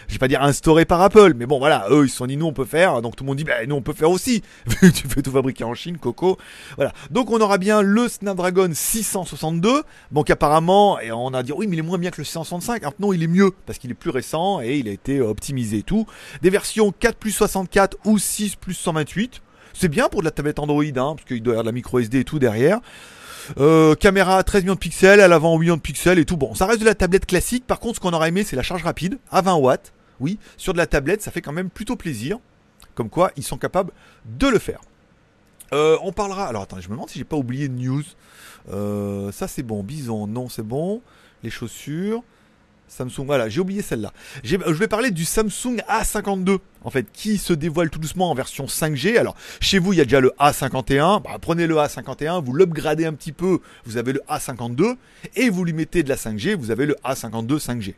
je 0.06 0.14
vais 0.14 0.18
pas 0.18 0.28
dire 0.28 0.42
instauré 0.42 0.84
par 0.84 1.00
Apple, 1.00 1.34
mais 1.34 1.46
bon 1.46 1.58
voilà, 1.58 1.86
eux 1.90 2.04
ils 2.04 2.10
se 2.10 2.16
sont 2.16 2.26
dit 2.26 2.36
nous 2.36 2.46
on 2.46 2.52
peut 2.52 2.64
faire, 2.64 3.02
donc 3.02 3.16
tout 3.16 3.24
le 3.24 3.28
monde 3.28 3.36
dit 3.36 3.44
bah 3.44 3.64
nous 3.66 3.76
on 3.76 3.82
peut 3.82 3.92
faire 3.92 4.10
aussi, 4.10 4.42
vu 4.66 4.76
que 4.80 4.86
tu 4.86 5.08
fais 5.08 5.22
tout 5.22 5.30
fabriquer 5.30 5.64
en 5.64 5.74
Chine, 5.74 5.98
Coco, 5.98 6.38
voilà. 6.76 6.92
Donc 7.10 7.30
on 7.30 7.40
aura 7.40 7.58
bien 7.58 7.82
le 7.82 8.08
Snapdragon 8.08 8.70
662, 8.72 9.82
donc 10.12 10.30
apparemment, 10.30 11.00
et 11.00 11.12
on 11.12 11.34
a 11.34 11.42
dit 11.42 11.52
oui 11.52 11.66
mais 11.66 11.76
il 11.76 11.80
est 11.80 11.82
moins 11.82 11.98
bien 11.98 12.10
que 12.10 12.20
le 12.20 12.24
665, 12.24 12.82
maintenant 12.82 13.12
il 13.12 13.22
est 13.22 13.28
mieux, 13.28 13.52
parce 13.66 13.78
qu'il 13.78 13.90
est 13.90 13.94
plus 13.94 14.10
récent 14.10 14.60
et 14.60 14.78
il 14.78 14.88
a 14.88 14.92
été 14.92 15.20
optimisé 15.20 15.78
et 15.78 15.82
tout. 15.82 16.06
Des 16.42 16.50
versions 16.50 16.92
4 16.92 17.16
plus 17.16 17.32
64 17.32 17.96
ou 18.04 18.18
6 18.18 18.56
plus 18.56 18.74
128, 18.74 19.42
c'est 19.74 19.88
bien 19.88 20.08
pour 20.08 20.20
de 20.20 20.24
la 20.24 20.30
tablette 20.30 20.58
Android, 20.58 20.82
hein, 20.82 21.14
parce 21.14 21.24
qu'il 21.24 21.42
doit 21.42 21.52
y 21.52 21.54
avoir 21.54 21.64
de 21.64 21.68
la 21.68 21.72
micro 21.72 21.98
SD 21.98 22.20
et 22.20 22.24
tout 22.24 22.38
derrière. 22.38 22.80
Euh, 23.56 23.94
caméra 23.94 24.42
13 24.42 24.62
millions 24.62 24.74
de 24.74 24.78
pixels, 24.78 25.20
à 25.20 25.28
l'avant 25.28 25.54
8 25.56 25.60
millions 25.60 25.76
de 25.76 25.80
pixels 25.80 26.18
et 26.18 26.24
tout. 26.24 26.36
Bon, 26.36 26.54
ça 26.54 26.66
reste 26.66 26.80
de 26.80 26.84
la 26.84 26.94
tablette 26.94 27.26
classique. 27.26 27.66
Par 27.66 27.80
contre, 27.80 27.96
ce 27.96 28.00
qu'on 28.00 28.12
aurait 28.12 28.28
aimé, 28.28 28.44
c'est 28.44 28.56
la 28.56 28.62
charge 28.62 28.82
rapide 28.82 29.18
à 29.30 29.40
20 29.40 29.54
watts. 29.54 29.92
Oui, 30.20 30.38
sur 30.56 30.72
de 30.72 30.78
la 30.78 30.86
tablette, 30.86 31.22
ça 31.22 31.30
fait 31.30 31.40
quand 31.40 31.52
même 31.52 31.70
plutôt 31.70 31.96
plaisir. 31.96 32.38
Comme 32.94 33.10
quoi, 33.10 33.30
ils 33.36 33.44
sont 33.44 33.58
capables 33.58 33.92
de 34.26 34.48
le 34.48 34.58
faire. 34.58 34.80
Euh, 35.72 35.96
on 36.02 36.12
parlera. 36.12 36.46
Alors 36.46 36.62
attendez, 36.62 36.82
je 36.82 36.88
me 36.88 36.94
demande 36.94 37.10
si 37.10 37.18
j'ai 37.18 37.24
pas 37.24 37.36
oublié 37.36 37.68
de 37.68 37.74
news. 37.74 38.02
Euh, 38.70 39.30
ça 39.32 39.48
c'est 39.48 39.62
bon. 39.62 39.82
Bison, 39.82 40.26
non, 40.26 40.48
c'est 40.48 40.62
bon. 40.62 41.02
Les 41.42 41.50
chaussures. 41.50 42.22
Samsung, 42.88 43.26
voilà, 43.26 43.48
j'ai 43.48 43.60
oublié 43.60 43.82
celle-là. 43.82 44.12
Je 44.42 44.56
vais 44.56 44.88
parler 44.88 45.10
du 45.10 45.24
Samsung 45.24 45.82
A52, 45.88 46.58
en 46.82 46.90
fait, 46.90 47.06
qui 47.12 47.38
se 47.38 47.52
dévoile 47.52 47.90
tout 47.90 47.98
doucement 47.98 48.30
en 48.30 48.34
version 48.34 48.66
5G. 48.66 49.18
Alors, 49.18 49.36
chez 49.60 49.78
vous, 49.78 49.92
il 49.92 49.96
y 49.96 50.00
a 50.00 50.04
déjà 50.04 50.20
le 50.20 50.32
A51. 50.40 51.22
Bah, 51.22 51.36
prenez 51.40 51.66
le 51.66 51.76
A51, 51.76 52.42
vous 52.42 52.52
l'upgradez 52.52 53.06
un 53.06 53.14
petit 53.14 53.32
peu, 53.32 53.60
vous 53.84 53.96
avez 53.96 54.12
le 54.12 54.22
A52, 54.28 54.96
et 55.36 55.50
vous 55.50 55.64
lui 55.64 55.72
mettez 55.72 56.02
de 56.02 56.08
la 56.08 56.16
5G, 56.16 56.54
vous 56.54 56.70
avez 56.70 56.86
le 56.86 56.96
A52 57.04 57.58
5G. 57.58 57.94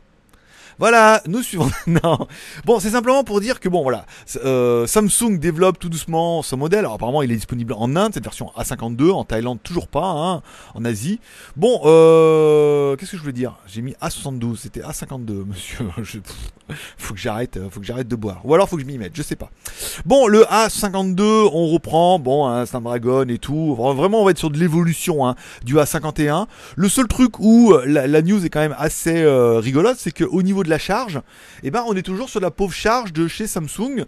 Voilà, 0.81 1.21
nous 1.27 1.43
suivons. 1.43 1.69
non. 1.85 2.27
Bon, 2.65 2.79
c'est 2.79 2.89
simplement 2.89 3.23
pour 3.23 3.39
dire 3.39 3.59
que 3.59 3.69
bon, 3.69 3.83
voilà, 3.83 4.07
euh, 4.43 4.87
Samsung 4.87 5.37
développe 5.37 5.77
tout 5.77 5.89
doucement 5.89 6.41
ce 6.41 6.55
modèle. 6.55 6.79
Alors 6.79 6.93
apparemment, 6.93 7.21
il 7.21 7.31
est 7.31 7.35
disponible 7.35 7.73
en 7.73 7.95
Inde, 7.95 8.15
cette 8.15 8.23
version 8.23 8.51
A52, 8.57 9.11
en 9.11 9.23
Thaïlande 9.23 9.59
toujours 9.61 9.87
pas, 9.87 10.07
hein, 10.07 10.41
en 10.73 10.83
Asie. 10.83 11.19
Bon, 11.55 11.81
euh, 11.85 12.95
qu'est-ce 12.95 13.11
que 13.11 13.17
je 13.17 13.21
voulais 13.21 13.31
dire? 13.31 13.57
J'ai 13.67 13.83
mis 13.83 13.93
A72, 14.01 14.55
c'était 14.55 14.81
A52, 14.81 15.45
monsieur. 15.45 15.85
Faut 16.97 17.13
que 17.13 17.19
j'arrête, 17.19 17.59
faut 17.69 17.79
que 17.79 17.85
j'arrête 17.85 18.07
de 18.07 18.15
boire. 18.15 18.41
Ou 18.43 18.55
alors 18.55 18.67
faut 18.67 18.77
que 18.77 18.81
je 18.81 18.87
m'y 18.87 18.97
mette, 18.97 19.15
je 19.15 19.21
sais 19.21 19.35
pas. 19.35 19.51
Bon, 20.05 20.25
le 20.25 20.41
A52, 20.45 21.21
on 21.21 21.67
reprend, 21.67 22.17
bon, 22.17 22.47
un 22.47 22.65
Snapdragon 22.65 23.27
et 23.27 23.37
tout. 23.37 23.75
Vraiment, 23.75 24.21
on 24.21 24.25
va 24.25 24.31
être 24.31 24.39
sur 24.39 24.49
de 24.49 24.57
l'évolution 24.57 25.27
hein, 25.27 25.35
du 25.63 25.75
A51. 25.75 26.47
Le 26.75 26.89
seul 26.89 27.07
truc 27.07 27.37
où 27.37 27.75
la, 27.85 28.07
la, 28.07 28.21
news 28.23 28.43
est 28.43 28.49
quand 28.49 28.61
même 28.61 28.75
assez 28.79 29.21
euh, 29.21 29.59
rigolote, 29.59 29.97
c'est 29.99 30.17
qu'au 30.17 30.41
niveau 30.41 30.63
de 30.63 30.70
la 30.71 30.79
charge, 30.79 31.21
eh 31.63 31.69
ben, 31.69 31.83
on 31.87 31.95
est 31.95 32.01
toujours 32.01 32.29
sur 32.29 32.39
la 32.39 32.49
pauvre 32.49 32.73
charge 32.73 33.13
de 33.13 33.27
chez 33.27 33.45
Samsung, 33.45 34.05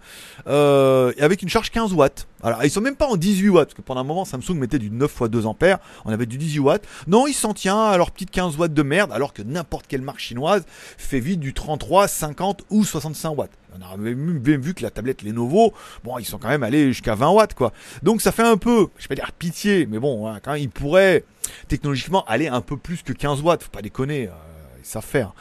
euh, 0.48 1.12
avec 1.20 1.41
une 1.43 1.50
charge 1.50 1.70
15 1.70 1.93
watts. 1.93 2.27
Alors, 2.41 2.63
ils 2.63 2.72
sont 2.72 2.82
même 2.82 2.96
pas 2.96 3.08
en 3.08 3.15
18 3.15 3.50
watts, 3.50 3.67
parce 3.67 3.74
que 3.75 3.82
pendant 3.82 4.01
un 4.01 4.05
moment, 4.05 4.25
Samsung 4.25 4.55
mettait 4.55 4.79
du 4.79 4.89
9 4.89 5.12
x 5.12 5.29
2 5.29 5.46
ampères, 5.46 5.79
on 6.05 6.12
avait 6.12 6.25
du 6.25 6.38
18 6.38 6.60
watts. 6.60 6.84
Non, 7.08 7.27
il 7.27 7.34
s'en 7.34 7.53
tient 7.53 7.84
à 7.84 7.98
leur 7.98 8.12
petite 8.12 8.32
15 8.32 8.58
watts 8.58 8.74
de 8.74 8.84
merde, 8.84 9.12
alors 9.12 9.34
que 9.34 9.41
n'importe 9.41 9.88
quelle 9.88 10.01
marque 10.01 10.20
chinoise 10.20 10.65
fait 10.98 11.20
vite 11.20 11.39
du 11.39 11.53
33, 11.53 12.08
50 12.08 12.63
ou 12.70 12.84
65 12.84 13.38
watts. 13.38 13.51
On 13.77 13.82
a 13.82 13.98
même 13.98 14.39
vu 14.39 14.74
que 14.74 14.84
la 14.84 14.91
tablette 14.91 15.24
Lenovo, 15.24 15.74
bon, 16.03 16.17
ils 16.20 16.25
sont 16.25 16.38
quand 16.38 16.50
même 16.50 16.63
allés 16.63 16.88
jusqu'à 16.88 17.15
20 17.15 17.29
watts, 17.29 17.53
quoi. 17.53 17.74
Donc 18.03 18.22
ça 18.22 18.32
fait 18.32 18.43
un 18.43 18.58
peu, 18.58 18.88
je 18.98 19.08
vais 19.08 19.15
dire 19.15 19.32
pitié, 19.32 19.88
mais 19.88 20.00
bon, 20.00 20.27
hein, 20.27 20.39
quand 20.43 20.53
ils 20.53 20.70
pourraient 20.70 21.24
technologiquement 21.67 22.24
aller 22.25 22.48
un 22.48 22.62
peu 22.62 22.77
plus 22.77 23.01
que 23.01 23.13
15 23.13 23.41
watts, 23.41 23.63
faut 23.63 23.72
pas 23.72 23.82
déconner. 23.82 24.27
Euh, 24.27 24.53
ils 24.84 24.88
savent 24.88 25.06
faire. 25.06 25.34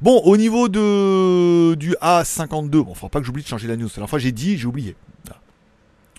Bon, 0.00 0.20
au 0.24 0.36
niveau 0.36 0.68
de 0.68 1.74
du 1.74 1.92
A52, 2.02 2.70
bon, 2.70 2.94
faut 2.94 3.08
pas 3.08 3.20
que 3.20 3.26
j'oublie 3.26 3.42
de 3.42 3.48
changer 3.48 3.68
la 3.68 3.76
news. 3.76 3.86
La 3.86 3.94
dernière 3.94 4.10
fois 4.10 4.18
j'ai 4.18 4.32
dit, 4.32 4.58
j'ai 4.58 4.66
oublié. 4.66 4.96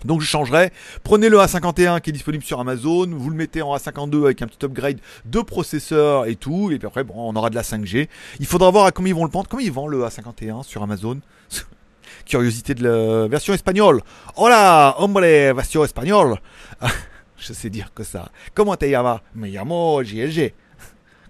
Donc 0.05 0.21
je 0.21 0.27
changerai. 0.27 0.71
Prenez 1.03 1.29
le 1.29 1.37
A51 1.37 2.01
qui 2.01 2.11
est 2.11 2.13
disponible 2.13 2.43
sur 2.43 2.59
Amazon, 2.59 3.07
vous 3.09 3.29
le 3.29 3.35
mettez 3.35 3.61
en 3.61 3.75
A52 3.75 4.25
avec 4.25 4.41
un 4.41 4.47
petit 4.47 4.63
upgrade 4.65 4.99
de 5.25 5.41
processeur 5.41 6.27
et 6.27 6.35
tout, 6.35 6.71
et 6.71 6.77
puis 6.77 6.87
après 6.87 7.03
bon, 7.03 7.15
on 7.17 7.35
aura 7.35 7.49
de 7.49 7.55
la 7.55 7.63
5G. 7.63 8.07
Il 8.39 8.45
faudra 8.45 8.69
voir 8.69 8.85
à 8.85 8.91
combien 8.91 9.11
ils 9.11 9.15
vont 9.15 9.25
le 9.25 9.31
prendre. 9.31 9.47
Comment 9.47 9.61
ils 9.61 9.71
vendent 9.71 9.91
le 9.91 10.03
A51 10.03 10.63
sur 10.63 10.83
Amazon? 10.83 11.19
Curiosité 12.25 12.75
de 12.75 12.87
la 12.87 13.27
version 13.27 13.53
espagnole. 13.53 14.01
Hola, 14.35 14.95
hombre, 14.99 15.21
version 15.21 15.83
espagnole. 15.83 16.37
je 17.37 17.53
sais 17.53 17.69
dire 17.69 17.91
que 17.93 18.03
ça. 18.03 18.29
Comment 18.53 18.75
te 18.75 18.85
llamas? 18.85 19.21
Me 19.33 19.47
llamo 19.47 20.01
GLG. 20.03 20.53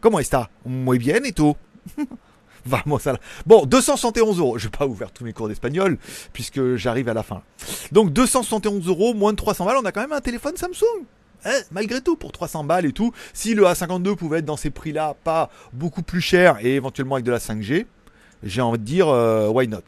Comment 0.01 0.19
está? 0.19 0.49
Muy 0.65 0.99
bien, 0.99 1.23
et 1.23 1.31
tout 1.31 1.55
Enfin, 2.67 2.81
moi, 2.85 2.99
ça. 2.99 3.17
Bon, 3.45 3.65
271 3.65 4.39
euros. 4.39 4.57
Je 4.57 4.65
vais 4.65 4.69
pas 4.69 4.87
faire 4.97 5.11
tous 5.11 5.23
mes 5.23 5.31
cours 5.31 5.47
d'espagnol 5.47 5.97
puisque 6.33 6.75
j'arrive 6.75 7.07
à 7.07 7.13
la 7.13 7.23
fin. 7.23 7.41
Donc 7.91 8.11
271 8.11 8.85
euros, 8.87 9.13
moins 9.13 9.31
de 9.31 9.37
300 9.37 9.65
balles. 9.65 9.77
On 9.81 9.85
a 9.85 9.91
quand 9.91 10.01
même 10.01 10.11
un 10.11 10.21
téléphone 10.21 10.57
Samsung. 10.57 11.05
Eh, 11.45 11.49
malgré 11.71 12.01
tout, 12.01 12.15
pour 12.17 12.31
300 12.31 12.63
balles 12.65 12.85
et 12.85 12.91
tout, 12.91 13.13
si 13.33 13.53
le 13.53 13.63
A52 13.63 14.15
pouvait 14.15 14.39
être 14.39 14.45
dans 14.45 14.57
ces 14.57 14.69
prix-là, 14.69 15.15
pas 15.23 15.49
beaucoup 15.71 16.01
plus 16.01 16.19
cher 16.19 16.57
et 16.61 16.75
éventuellement 16.75 17.15
avec 17.15 17.25
de 17.25 17.31
la 17.31 17.37
5G, 17.37 17.85
j'ai 18.43 18.61
envie 18.61 18.79
de 18.79 18.83
dire, 18.83 19.07
euh, 19.07 19.47
why 19.47 19.67
not? 19.67 19.81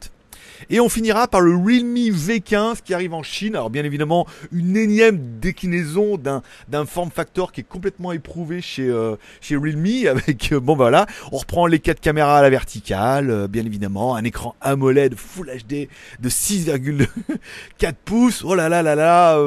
Et 0.68 0.80
on 0.80 0.88
finira 0.88 1.28
par 1.28 1.40
le 1.40 1.54
Realme 1.56 1.94
V15 1.94 2.82
qui 2.84 2.94
arrive 2.94 3.14
en 3.14 3.22
Chine. 3.22 3.56
Alors 3.56 3.70
bien 3.70 3.84
évidemment, 3.84 4.26
une 4.52 4.76
énième 4.76 5.38
déclinaison 5.40 6.16
d'un, 6.16 6.42
d'un 6.68 6.84
form 6.86 7.10
factor 7.10 7.52
qui 7.52 7.60
est 7.60 7.68
complètement 7.68 8.12
éprouvé 8.12 8.60
chez, 8.60 8.88
euh, 8.88 9.16
chez 9.40 9.56
Realme. 9.56 9.80
Avec, 10.10 10.52
euh, 10.52 10.60
bon 10.60 10.76
bah 10.76 11.06
on 11.32 11.38
reprend 11.38 11.66
les 11.66 11.78
quatre 11.78 12.00
caméras 12.00 12.38
à 12.38 12.42
la 12.42 12.50
verticale, 12.50 13.30
euh, 13.30 13.48
bien 13.48 13.64
évidemment, 13.64 14.14
un 14.14 14.24
écran 14.24 14.54
AMOLED 14.60 15.14
Full 15.14 15.50
HD 15.50 15.88
de 16.20 16.28
6,4 16.28 17.92
pouces. 18.04 18.42
Oh 18.44 18.54
là 18.54 18.68
là 18.68 18.82
là 18.82 18.94
là, 18.94 19.38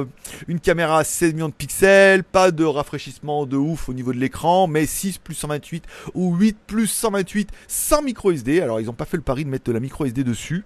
une 0.47 0.59
caméra 0.59 0.99
à 0.99 1.03
16 1.03 1.33
millions 1.33 1.49
de 1.49 1.53
pixels, 1.53 2.23
pas 2.23 2.51
de 2.51 2.63
rafraîchissement 2.63 3.45
de 3.45 3.57
ouf 3.57 3.89
au 3.89 3.93
niveau 3.93 4.13
de 4.13 4.19
l'écran, 4.19 4.67
mais 4.67 4.85
6 4.85 5.19
plus 5.19 5.35
128 5.35 5.83
ou 6.13 6.35
8 6.35 6.57
plus 6.65 6.87
128 6.87 7.49
sans 7.67 8.01
micro 8.01 8.31
SD. 8.31 8.61
Alors 8.61 8.79
ils 8.79 8.87
n'ont 8.87 8.93
pas 8.93 9.05
fait 9.05 9.17
le 9.17 9.23
pari 9.23 9.45
de 9.45 9.49
mettre 9.49 9.65
de 9.65 9.71
la 9.71 9.79
micro 9.79 10.05
SD 10.05 10.23
dessus. 10.23 10.63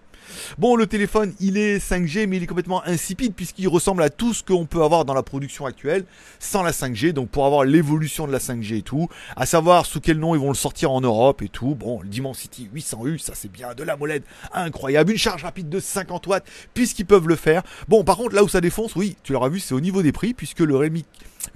Bon, 0.58 0.76
le 0.76 0.88
téléphone, 0.88 1.34
il 1.40 1.58
est 1.58 1.78
5G, 1.78 2.28
mais 2.28 2.38
il 2.38 2.44
est 2.44 2.48
complètement 2.48 2.84
insipide 2.86 3.34
puisqu'il 3.34 3.68
ressemble 3.68 4.04
à 4.04 4.10
tout 4.10 4.34
ce 4.34 4.44
qu'on 4.44 4.66
peut 4.66 4.84
avoir 4.84 5.06
dans 5.06 5.14
la 5.14 5.24
production 5.24 5.66
actuelle 5.66 6.06
sans 6.40 6.64
la 6.64 6.72
5G. 6.72 7.14
Donc, 7.14 7.30
pour 7.30 7.46
avoir 7.46 7.64
l'évolution 7.64 8.28
de 8.28 8.32
la 8.32 8.40
5G 8.40 8.78
et 8.78 8.82
tout, 8.82 9.08
à 9.36 9.46
savoir 9.46 9.86
sous 9.86 10.00
quel 10.00 10.20
nom 10.20 10.36
ils 10.36 10.42
vont 10.42 10.50
le 10.50 10.56
sortir 10.56 10.92
en 10.92 11.02
Europe 11.02 11.42
et 11.42 11.50
tout. 11.50 11.76
Bon, 11.76 12.02
le 12.02 12.08
Dimensity 12.08 12.70
800U, 12.74 13.18
ça 13.18 13.34
c'est 13.36 13.52
bien, 13.52 13.74
de 13.74 13.84
la 13.84 13.98
molette 13.98 14.24
incroyable, 14.54 15.12
une 15.12 15.18
charge 15.18 15.44
rapide 15.44 15.70
de 15.70 15.80
50 15.80 16.28
watts 16.28 16.46
puisqu'ils 16.74 17.06
peuvent 17.06 17.28
le 17.28 17.36
faire. 17.36 17.64
Bon, 17.88 18.04
par 18.04 18.18
contre, 18.18 18.36
là 18.36 18.44
où 18.44 18.48
ça 18.48 18.62
défonce, 18.62 18.96
oui, 18.96 19.16
tu 19.24 19.34
l'auras 19.34 19.50
vu, 19.50 19.60
c'est 19.60 19.74
au 19.74 19.82
niveau 19.82 20.02
des 20.02 20.12
prix 20.12 20.34
puisque 20.34 20.60
le 20.60 20.76
Redmi 20.76 21.06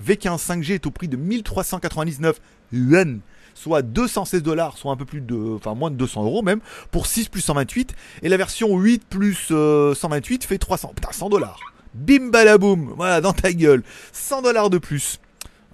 V15 0.05 0.37
5G 0.45 0.73
est 0.73 0.85
au 0.85 0.91
prix 0.91 1.07
de 1.07 1.17
1399 1.17 2.39
yuan 2.71 3.19
soit 3.53 3.81
216 3.81 4.43
dollars, 4.43 4.77
soit 4.77 4.91
un 4.91 4.95
peu 4.95 5.05
plus 5.05 5.21
de, 5.21 5.55
enfin 5.55 5.73
moins 5.75 5.91
de 5.91 5.95
200 5.95 6.23
euros 6.23 6.41
même, 6.41 6.59
pour 6.91 7.07
6 7.07 7.29
plus 7.29 7.41
128. 7.41 7.95
Et 8.23 8.29
la 8.29 8.37
version 8.37 8.77
8 8.77 9.05
plus 9.07 9.47
128 9.47 9.53
euh, 10.43 10.47
fait 10.47 10.57
300. 10.57 10.93
Putain, 10.95 11.11
100 11.11 11.29
dollars. 11.29 11.59
Bim 11.93 12.29
balaboum, 12.29 12.93
voilà, 12.95 13.21
dans 13.21 13.33
ta 13.33 13.51
gueule. 13.51 13.83
100 14.13 14.43
dollars 14.43 14.69
de 14.69 14.77
plus. 14.77 15.19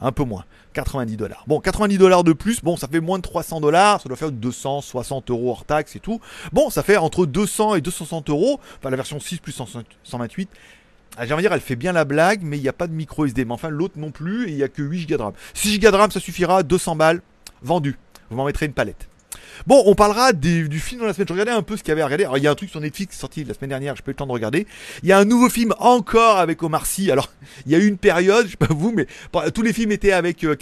Un 0.01 0.11
peu 0.11 0.23
moins. 0.23 0.45
90 0.73 1.17
dollars. 1.17 1.43
Bon, 1.47 1.59
90 1.59 1.97
dollars 1.97 2.23
de 2.23 2.33
plus, 2.33 2.61
bon, 2.61 2.77
ça 2.77 2.87
fait 2.87 2.99
moins 2.99 3.17
de 3.17 3.23
300 3.23 3.61
dollars, 3.61 3.99
ça 3.99 4.09
doit 4.09 4.17
faire 4.17 4.31
260 4.31 5.31
euros 5.31 5.49
hors 5.49 5.65
taxe 5.65 5.95
et 5.95 5.99
tout. 5.99 6.21
Bon, 6.53 6.69
ça 6.69 6.83
fait 6.83 6.97
entre 6.97 7.25
200 7.25 7.75
et 7.75 7.81
260 7.81 8.29
euros, 8.29 8.59
enfin 8.77 8.91
la 8.91 8.95
version 8.95 9.19
6 9.19 9.39
plus 9.39 9.53
128. 10.03 10.49
Ah, 11.17 11.25
J'ai 11.25 11.33
envie 11.33 11.41
de 11.41 11.47
dire, 11.47 11.53
elle 11.53 11.61
fait 11.61 11.75
bien 11.75 11.93
la 11.93 12.05
blague, 12.05 12.41
mais 12.43 12.57
il 12.57 12.61
n'y 12.61 12.69
a 12.69 12.73
pas 12.73 12.85
de 12.85 12.93
micro 12.93 13.25
SD. 13.25 13.45
Mais 13.45 13.53
enfin, 13.53 13.69
l'autre 13.69 13.95
non 13.97 14.11
plus, 14.11 14.49
et 14.49 14.51
il 14.51 14.55
n'y 14.55 14.63
a 14.63 14.67
que 14.67 14.83
8 14.83 15.09
Go 15.09 15.17
de 15.17 15.21
RAM. 15.23 15.33
6 15.55 15.79
Go 15.79 15.89
de 15.89 15.95
RAM, 15.95 16.11
ça 16.11 16.19
suffira, 16.19 16.61
200 16.61 16.95
balles, 16.95 17.21
vendu. 17.61 17.97
Vous 18.29 18.35
m'en 18.35 18.45
mettrez 18.45 18.65
une 18.65 18.73
palette. 18.73 19.07
Bon, 19.65 19.81
on 19.85 19.95
parlera 19.95 20.33
du 20.33 20.79
film 20.79 21.01
dans 21.01 21.07
la 21.07 21.13
semaine. 21.13 21.27
Je 21.27 21.33
regardais 21.33 21.51
un 21.51 21.63
peu 21.63 21.77
ce 21.77 21.83
qu'il 21.83 21.89
y 21.89 21.91
avait 21.93 22.01
à 22.01 22.05
regarder. 22.05 22.25
Alors, 22.25 22.37
il 22.37 22.43
y 22.43 22.47
a 22.47 22.51
un 22.51 22.55
truc 22.55 22.69
sur 22.69 22.79
Netflix 22.79 23.17
sorti 23.17 23.43
la 23.43 23.53
semaine 23.53 23.69
dernière, 23.69 23.95
je 23.95 24.03
pas 24.03 24.09
eu 24.09 24.13
le 24.13 24.17
temps 24.17 24.27
de 24.27 24.31
regarder. 24.31 24.67
Il 25.03 25.09
y 25.09 25.11
a 25.11 25.17
un 25.17 25.25
nouveau 25.25 25.49
film 25.49 25.73
encore 25.79 26.37
avec 26.37 26.61
Omar 26.61 26.85
Sy. 26.85 27.11
Alors, 27.11 27.31
il 27.65 27.71
y 27.71 27.75
a 27.75 27.79
eu 27.79 27.87
une 27.87 27.97
période, 27.97 28.45
je 28.45 28.51
sais 28.51 28.57
pas 28.57 28.67
vous, 28.69 28.91
mais 28.91 29.07
tous 29.53 29.61
les 29.61 29.73
films 29.73 29.91
étaient 29.91 30.11
avec 30.11 30.43
euh. 30.43 30.55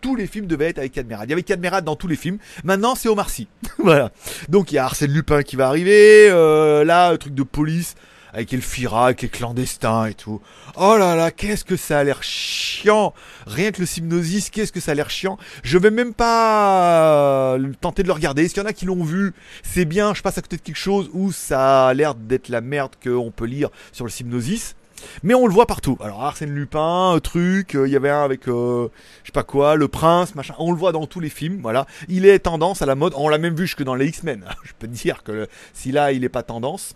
Tous 0.00 0.16
les 0.16 0.26
films 0.26 0.46
devaient 0.46 0.68
être 0.68 0.78
avec 0.78 0.92
Cadmerad. 0.92 1.28
Il 1.28 1.30
y 1.30 1.32
avait 1.32 1.42
Cadmerad 1.42 1.84
dans 1.84 1.96
tous 1.96 2.08
les 2.08 2.16
films. 2.16 2.38
Maintenant, 2.64 2.94
c'est 2.94 3.08
Omar 3.08 3.30
Sy. 3.30 3.48
voilà. 3.78 4.10
Donc, 4.48 4.72
il 4.72 4.76
y 4.76 4.78
a 4.78 4.84
Arsène 4.84 5.12
Lupin 5.12 5.42
qui 5.42 5.56
va 5.56 5.68
arriver. 5.68 6.28
Euh, 6.30 6.84
là, 6.84 7.10
un 7.10 7.16
truc 7.16 7.34
de 7.34 7.42
police 7.42 7.94
avec 8.32 8.52
Elfira, 8.52 9.06
avec 9.06 9.22
les 9.22 9.28
clandestins 9.28 10.06
et 10.06 10.14
tout. 10.14 10.40
Oh 10.76 10.96
là 10.98 11.16
là, 11.16 11.30
qu'est-ce 11.30 11.64
que 11.64 11.76
ça 11.76 11.98
a 11.98 12.04
l'air 12.04 12.22
chiant 12.22 13.14
Rien 13.46 13.72
que 13.72 13.80
le 13.80 13.86
Sypnosis, 13.86 14.50
qu'est-ce 14.50 14.72
que 14.72 14.80
ça 14.80 14.92
a 14.92 14.94
l'air 14.94 15.10
chiant 15.10 15.38
Je 15.62 15.78
vais 15.78 15.90
même 15.90 16.14
pas 16.14 17.54
euh, 17.54 17.72
tenter 17.80 18.02
de 18.02 18.08
le 18.08 18.14
regarder. 18.14 18.44
Est-ce 18.44 18.54
qu'il 18.54 18.62
y 18.62 18.66
en 18.66 18.68
a 18.68 18.72
qui 18.72 18.84
l'ont 18.84 19.04
vu? 19.04 19.32
C'est 19.62 19.84
bien, 19.84 20.14
je 20.14 20.22
passe 20.22 20.38
à 20.38 20.42
côté 20.42 20.56
de 20.56 20.62
quelque 20.62 20.76
chose 20.76 21.10
où 21.12 21.32
ça 21.32 21.88
a 21.88 21.94
l'air 21.94 22.14
d'être 22.14 22.48
la 22.48 22.60
merde 22.60 22.92
qu'on 23.02 23.30
peut 23.30 23.46
lire 23.46 23.70
sur 23.92 24.04
le 24.04 24.10
Sypnosis. 24.10 24.74
Mais 25.22 25.34
on 25.34 25.46
le 25.46 25.52
voit 25.52 25.66
partout. 25.66 25.98
Alors 26.00 26.24
Arsène 26.24 26.54
Lupin, 26.54 27.18
truc, 27.22 27.74
euh, 27.74 27.86
il 27.86 27.92
y 27.92 27.96
avait 27.96 28.10
un 28.10 28.22
avec 28.22 28.48
euh, 28.48 28.88
je 29.22 29.28
sais 29.28 29.32
pas 29.32 29.42
quoi, 29.42 29.76
le 29.76 29.88
prince, 29.88 30.34
machin. 30.34 30.54
On 30.58 30.72
le 30.72 30.78
voit 30.78 30.92
dans 30.92 31.06
tous 31.06 31.20
les 31.20 31.28
films, 31.28 31.60
voilà. 31.62 31.86
Il 32.08 32.26
est 32.26 32.40
tendance 32.40 32.82
à 32.82 32.86
la 32.86 32.94
mode. 32.94 33.12
On 33.16 33.28
l'a 33.28 33.38
même 33.38 33.54
vu 33.54 33.66
jusque 33.66 33.82
dans 33.82 33.94
les 33.94 34.06
X-Men. 34.06 34.44
Je 34.64 34.72
peux 34.78 34.86
te 34.86 34.92
dire 34.92 35.22
que 35.22 35.48
si 35.72 35.92
là 35.92 36.12
il 36.12 36.24
est 36.24 36.28
pas 36.28 36.42
tendance, 36.42 36.94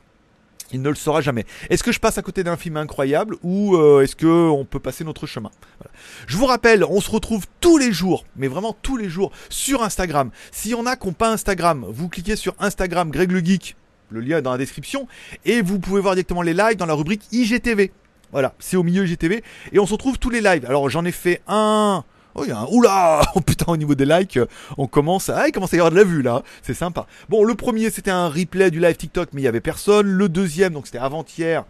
il 0.72 0.82
ne 0.82 0.88
le 0.88 0.94
saura 0.94 1.20
jamais. 1.20 1.44
Est-ce 1.68 1.82
que 1.82 1.92
je 1.92 2.00
passe 2.00 2.18
à 2.18 2.22
côté 2.22 2.44
d'un 2.44 2.56
film 2.56 2.76
incroyable 2.76 3.36
ou 3.42 3.76
euh, 3.76 4.02
est-ce 4.02 4.16
que 4.16 4.26
on 4.26 4.64
peut 4.64 4.78
passer 4.78 5.04
notre 5.04 5.26
chemin? 5.26 5.50
Je 6.26 6.36
vous 6.36 6.46
rappelle, 6.46 6.84
on 6.84 7.00
se 7.00 7.10
retrouve 7.10 7.46
tous 7.60 7.78
les 7.78 7.92
jours, 7.92 8.24
mais 8.36 8.48
vraiment 8.48 8.76
tous 8.82 8.96
les 8.96 9.08
jours, 9.08 9.32
sur 9.48 9.82
Instagram. 9.82 10.30
S'il 10.52 10.72
y 10.72 10.74
en 10.74 10.86
a 10.86 10.96
qui 10.96 11.06
n'ont 11.06 11.12
pas 11.12 11.30
Instagram, 11.30 11.84
vous 11.88 12.08
cliquez 12.08 12.36
sur 12.36 12.54
Instagram 12.58 13.10
Greg 13.10 13.30
le 13.30 13.40
Geek, 13.40 13.76
le 14.10 14.20
lien 14.20 14.38
est 14.38 14.42
dans 14.42 14.52
la 14.52 14.58
description, 14.58 15.08
et 15.44 15.62
vous 15.62 15.78
pouvez 15.78 16.00
voir 16.00 16.14
directement 16.14 16.42
les 16.42 16.54
lives 16.54 16.76
dans 16.76 16.86
la 16.86 16.94
rubrique 16.94 17.22
IGTV. 17.32 17.92
Voilà, 18.32 18.54
c'est 18.58 18.76
au 18.76 18.82
milieu 18.82 19.04
IGTV, 19.04 19.42
et 19.72 19.78
on 19.78 19.86
se 19.86 19.92
retrouve 19.92 20.18
tous 20.18 20.30
les 20.30 20.40
lives. 20.40 20.64
Alors 20.66 20.88
j'en 20.88 21.04
ai 21.04 21.12
fait 21.12 21.42
un 21.48 22.04
Oh, 22.34 22.44
il 22.44 22.50
y 22.50 22.52
a 22.52 22.58
un... 22.58 22.66
Oula 22.66 23.22
Oh 23.34 23.40
putain, 23.40 23.66
au 23.68 23.76
niveau 23.76 23.94
des 23.94 24.04
likes, 24.04 24.38
on 24.78 24.86
commence 24.86 25.28
à... 25.28 25.38
Ah, 25.38 25.48
il 25.48 25.52
commence 25.52 25.72
à 25.72 25.76
y 25.76 25.80
avoir 25.80 25.90
de 25.90 25.96
la 25.96 26.04
vue, 26.04 26.22
là. 26.22 26.42
C'est 26.62 26.74
sympa. 26.74 27.06
Bon, 27.28 27.44
le 27.44 27.54
premier, 27.54 27.90
c'était 27.90 28.10
un 28.10 28.28
replay 28.28 28.70
du 28.70 28.80
live 28.80 28.96
TikTok, 28.96 29.30
mais 29.32 29.42
il 29.42 29.44
y 29.44 29.48
avait 29.48 29.60
personne. 29.60 30.06
Le 30.06 30.28
deuxième, 30.28 30.72
donc 30.72 30.86
c'était 30.86 30.98
avant-hier, 30.98 31.64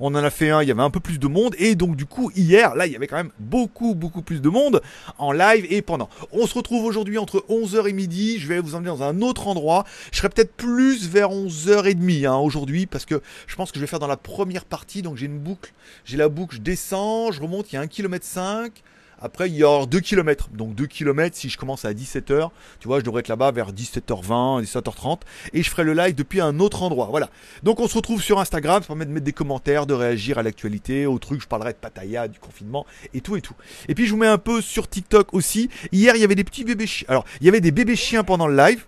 on 0.00 0.14
en 0.14 0.24
a 0.24 0.30
fait 0.30 0.50
un, 0.50 0.62
il 0.62 0.68
y 0.68 0.70
avait 0.70 0.82
un 0.82 0.90
peu 0.90 1.00
plus 1.00 1.18
de 1.18 1.26
monde. 1.26 1.54
Et 1.58 1.74
donc, 1.74 1.96
du 1.96 2.06
coup, 2.06 2.30
hier, 2.34 2.74
là, 2.74 2.86
il 2.86 2.92
y 2.92 2.96
avait 2.96 3.06
quand 3.06 3.16
même 3.16 3.32
beaucoup, 3.38 3.94
beaucoup 3.94 4.22
plus 4.22 4.40
de 4.40 4.48
monde 4.48 4.80
en 5.18 5.32
live 5.32 5.66
et 5.70 5.82
pendant. 5.82 6.08
On 6.32 6.46
se 6.46 6.54
retrouve 6.54 6.84
aujourd'hui 6.84 7.18
entre 7.18 7.44
11h 7.48 7.88
et 7.88 7.92
midi. 7.92 8.38
Je 8.38 8.48
vais 8.48 8.60
vous 8.60 8.74
emmener 8.74 8.88
dans 8.88 9.02
un 9.02 9.20
autre 9.20 9.48
endroit. 9.48 9.84
Je 10.12 10.18
serai 10.18 10.28
peut-être 10.28 10.54
plus 10.54 11.08
vers 11.08 11.30
11h30 11.30 12.26
hein, 12.26 12.36
aujourd'hui, 12.36 12.86
parce 12.86 13.04
que 13.04 13.20
je 13.46 13.56
pense 13.56 13.70
que 13.70 13.78
je 13.78 13.82
vais 13.82 13.86
faire 13.86 13.98
dans 13.98 14.06
la 14.06 14.16
première 14.16 14.64
partie. 14.64 15.02
Donc, 15.02 15.16
j'ai 15.16 15.26
une 15.26 15.38
boucle. 15.38 15.72
J'ai 16.04 16.16
la 16.16 16.28
boucle, 16.28 16.56
je 16.56 16.60
descends, 16.60 17.32
je 17.32 17.42
remonte, 17.42 17.72
il 17.72 17.76
y 17.76 17.78
a 17.78 17.82
1 17.82 17.86
km 17.86 18.24
5 18.24 18.82
après, 19.20 19.48
il 19.48 19.56
y 19.56 19.64
a 19.64 19.86
2 19.86 20.00
km. 20.00 20.48
Donc 20.52 20.74
2 20.74 20.86
km, 20.86 21.36
si 21.36 21.48
je 21.48 21.56
commence 21.56 21.84
à 21.84 21.92
17h, 21.92 22.50
tu 22.80 22.88
vois, 22.88 22.98
je 22.98 23.04
devrais 23.04 23.20
être 23.20 23.28
là-bas 23.28 23.50
vers 23.50 23.72
17h20, 23.72 24.62
17h30. 24.62 25.20
Et 25.52 25.62
je 25.62 25.70
ferai 25.70 25.84
le 25.84 25.94
live 25.94 26.14
depuis 26.14 26.40
un 26.40 26.60
autre 26.60 26.82
endroit. 26.82 27.06
Voilà. 27.10 27.30
Donc 27.62 27.80
on 27.80 27.88
se 27.88 27.94
retrouve 27.94 28.22
sur 28.22 28.38
Instagram. 28.38 28.82
Ça 28.82 28.88
permet 28.88 29.06
de 29.06 29.12
mettre 29.12 29.24
des 29.24 29.32
commentaires, 29.32 29.86
de 29.86 29.94
réagir 29.94 30.38
à 30.38 30.42
l'actualité, 30.42 31.06
au 31.06 31.18
truc. 31.18 31.40
Je 31.40 31.48
parlerai 31.48 31.72
de 31.72 31.78
Pataya, 31.78 32.28
du 32.28 32.38
confinement 32.38 32.86
et 33.14 33.20
tout 33.20 33.36
et 33.36 33.40
tout. 33.40 33.54
Et 33.88 33.94
puis 33.94 34.06
je 34.06 34.12
vous 34.12 34.18
mets 34.18 34.26
un 34.26 34.38
peu 34.38 34.60
sur 34.60 34.88
TikTok 34.88 35.32
aussi. 35.32 35.70
Hier, 35.92 36.14
il 36.16 36.20
y 36.20 36.24
avait 36.24 36.34
des 36.34 36.44
petits 36.44 36.64
bébés 36.64 36.86
chiens. 36.86 37.06
Alors, 37.08 37.24
il 37.40 37.46
y 37.46 37.48
avait 37.48 37.60
des 37.60 37.72
bébés 37.72 37.96
chiens 37.96 38.24
pendant 38.24 38.46
le 38.46 38.56
live. 38.56 38.84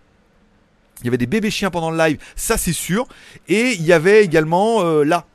Il 1.01 1.05
y 1.05 1.09
avait 1.09 1.19
des 1.19 1.27
bébés 1.27 1.51
chiens 1.51 1.71
pendant 1.71 1.93
le 1.93 1.99
live, 1.99 2.19
ça 2.35 2.57
c'est 2.57 2.73
sûr. 2.73 3.07
Et 3.47 3.73
il 3.75 3.83
y 3.83 3.93
avait 3.93 4.25
également 4.25 4.83
euh, 4.83 5.05
là, 5.05 5.27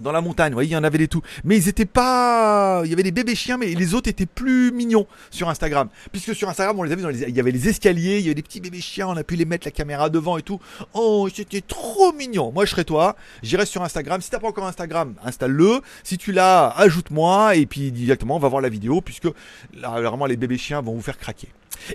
dans 0.00 0.12
la 0.12 0.20
montagne, 0.20 0.52
vous 0.52 0.56
voyez, 0.56 0.70
il 0.70 0.74
y 0.74 0.76
en 0.76 0.84
avait 0.84 0.98
des 0.98 1.08
tout. 1.08 1.22
Mais 1.44 1.56
ils 1.56 1.68
étaient 1.68 1.86
pas. 1.86 2.82
Il 2.84 2.90
y 2.90 2.92
avait 2.92 3.02
des 3.02 3.12
bébés 3.12 3.34
chiens, 3.34 3.56
mais 3.56 3.74
les 3.74 3.94
autres 3.94 4.08
étaient 4.08 4.26
plus 4.26 4.72
mignons 4.72 5.06
sur 5.30 5.48
Instagram. 5.48 5.88
Puisque 6.12 6.34
sur 6.34 6.48
Instagram, 6.48 6.78
on 6.78 6.82
les 6.82 6.92
a 6.92 6.96
vus 6.96 7.02
dans 7.02 7.08
les. 7.08 7.22
Il 7.22 7.36
y 7.36 7.40
avait 7.40 7.50
les 7.50 7.68
escaliers, 7.68 8.18
il 8.18 8.22
y 8.22 8.26
avait 8.26 8.34
des 8.34 8.42
petits 8.42 8.60
bébés 8.60 8.80
chiens, 8.80 9.08
on 9.08 9.16
a 9.16 9.24
pu 9.24 9.36
les 9.36 9.44
mettre 9.44 9.66
la 9.66 9.70
caméra 9.70 10.10
devant 10.10 10.36
et 10.38 10.42
tout. 10.42 10.60
Oh, 10.94 11.28
c'était 11.34 11.62
trop 11.62 12.12
mignon. 12.12 12.52
Moi, 12.52 12.64
je 12.64 12.70
serais 12.70 12.84
toi. 12.84 13.16
J'irai 13.42 13.66
sur 13.66 13.82
Instagram. 13.82 14.20
Si 14.20 14.30
t'as 14.30 14.38
pas 14.38 14.48
encore 14.48 14.66
Instagram, 14.66 15.14
installe-le. 15.24 15.80
Si 16.04 16.18
tu 16.18 16.32
l'as, 16.32 16.68
ajoute-moi. 16.76 17.56
Et 17.56 17.66
puis 17.66 17.90
directement, 17.92 18.36
on 18.36 18.40
va 18.40 18.48
voir 18.48 18.62
la 18.62 18.68
vidéo. 18.68 19.00
Puisque 19.00 19.28
là, 19.74 20.00
vraiment, 20.00 20.26
les 20.26 20.36
bébés 20.36 20.58
chiens 20.58 20.80
vont 20.82 20.94
vous 20.94 21.02
faire 21.02 21.18
craquer. 21.18 21.48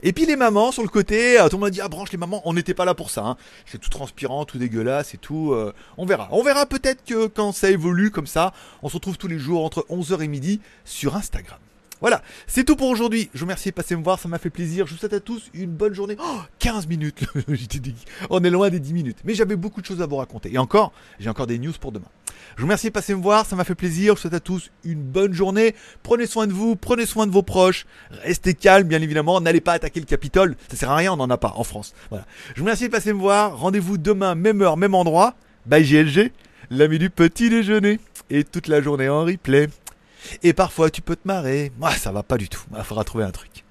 Et 0.03 0.13
puis 0.13 0.25
les 0.25 0.35
mamans 0.35 0.71
sur 0.71 0.83
le 0.83 0.89
côté, 0.89 1.39
euh, 1.39 1.47
tout 1.49 1.57
le 1.57 1.61
monde 1.61 1.67
a 1.67 1.71
dit 1.71 1.81
ah 1.81 1.89
branche 1.89 2.11
les 2.11 2.17
mamans, 2.17 2.41
on 2.45 2.53
n'était 2.53 2.73
pas 2.73 2.85
là 2.85 2.93
pour 2.93 3.09
ça. 3.09 3.25
Hein. 3.25 3.37
C'est 3.65 3.79
tout 3.79 3.89
transpirant, 3.89 4.45
tout 4.45 4.57
dégueulasse 4.57 5.13
et 5.13 5.17
tout. 5.17 5.53
Euh, 5.53 5.73
on 5.97 6.05
verra. 6.05 6.27
On 6.31 6.43
verra 6.43 6.65
peut-être 6.65 7.03
que 7.05 7.27
quand 7.27 7.51
ça 7.51 7.69
évolue 7.69 8.11
comme 8.11 8.27
ça, 8.27 8.53
on 8.83 8.89
se 8.89 8.95
retrouve 8.95 9.17
tous 9.17 9.27
les 9.27 9.39
jours 9.39 9.63
entre 9.65 9.85
11h 9.89 10.21
et 10.21 10.27
midi 10.27 10.61
sur 10.85 11.15
Instagram. 11.15 11.59
Voilà, 12.01 12.23
c'est 12.47 12.63
tout 12.63 12.75
pour 12.75 12.89
aujourd'hui. 12.89 13.29
Je 13.33 13.39
vous 13.39 13.45
remercie 13.45 13.69
de 13.69 13.75
passer 13.75 13.95
me 13.95 14.03
voir, 14.03 14.19
ça 14.19 14.27
m'a 14.27 14.39
fait 14.39 14.49
plaisir. 14.49 14.87
Je 14.87 14.93
vous 14.93 14.99
souhaite 14.99 15.13
à 15.13 15.19
tous 15.19 15.51
une 15.53 15.69
bonne 15.69 15.93
journée. 15.93 16.17
Oh, 16.19 16.39
15 16.57 16.87
minutes, 16.87 17.23
on 18.31 18.43
est 18.43 18.49
loin 18.49 18.71
des 18.71 18.79
10 18.79 18.93
minutes. 18.93 19.19
Mais 19.23 19.35
j'avais 19.35 19.55
beaucoup 19.55 19.81
de 19.81 19.85
choses 19.85 20.01
à 20.01 20.07
vous 20.07 20.15
raconter. 20.15 20.51
Et 20.51 20.57
encore, 20.57 20.93
j'ai 21.19 21.29
encore 21.29 21.45
des 21.45 21.59
news 21.59 21.73
pour 21.79 21.91
demain. 21.91 22.07
Je 22.55 22.61
vous 22.61 22.65
remercie 22.65 22.87
de 22.87 22.91
passer 22.91 23.13
me 23.13 23.21
voir, 23.21 23.45
ça 23.45 23.55
m'a 23.55 23.63
fait 23.63 23.75
plaisir. 23.75 24.15
Je 24.15 24.19
vous 24.19 24.21
souhaite 24.21 24.33
à 24.33 24.39
tous 24.39 24.71
une 24.83 25.01
bonne 25.01 25.33
journée. 25.33 25.75
Prenez 26.01 26.25
soin 26.25 26.47
de 26.47 26.53
vous, 26.53 26.75
prenez 26.75 27.05
soin 27.05 27.27
de 27.27 27.31
vos 27.31 27.43
proches. 27.43 27.85
Restez 28.23 28.55
calme, 28.55 28.87
bien 28.87 29.01
évidemment. 29.01 29.39
N'allez 29.39 29.61
pas 29.61 29.73
attaquer 29.73 29.99
le 29.99 30.07
Capitole. 30.07 30.55
Ça 30.69 30.77
sert 30.77 30.89
à 30.89 30.95
rien, 30.95 31.13
on 31.13 31.17
n'en 31.17 31.29
a 31.29 31.37
pas 31.37 31.53
en 31.55 31.63
France. 31.63 31.93
Voilà. 32.09 32.25
Je 32.55 32.59
vous 32.59 32.65
remercie 32.65 32.85
de 32.85 32.91
passer 32.91 33.13
me 33.13 33.19
voir. 33.19 33.59
Rendez-vous 33.59 33.99
demain, 33.99 34.33
même 34.33 34.63
heure, 34.63 34.75
même 34.75 34.95
endroit. 34.95 35.35
Bye 35.67 35.83
GLG, 35.83 36.31
l'ami 36.71 36.97
du 36.97 37.11
petit 37.11 37.51
déjeuner. 37.51 37.99
Et 38.31 38.43
toute 38.43 38.67
la 38.67 38.81
journée 38.81 39.07
en 39.07 39.23
replay. 39.23 39.67
Et 40.43 40.53
parfois 40.53 40.89
tu 40.89 41.01
peux 41.01 41.15
te 41.15 41.27
marrer. 41.27 41.71
Moi, 41.77 41.91
ça 41.91 42.11
va 42.11 42.23
pas 42.23 42.37
du 42.37 42.49
tout. 42.49 42.61
Il 42.77 42.83
faudra 42.83 43.03
trouver 43.03 43.23
un 43.23 43.31
truc. 43.31 43.63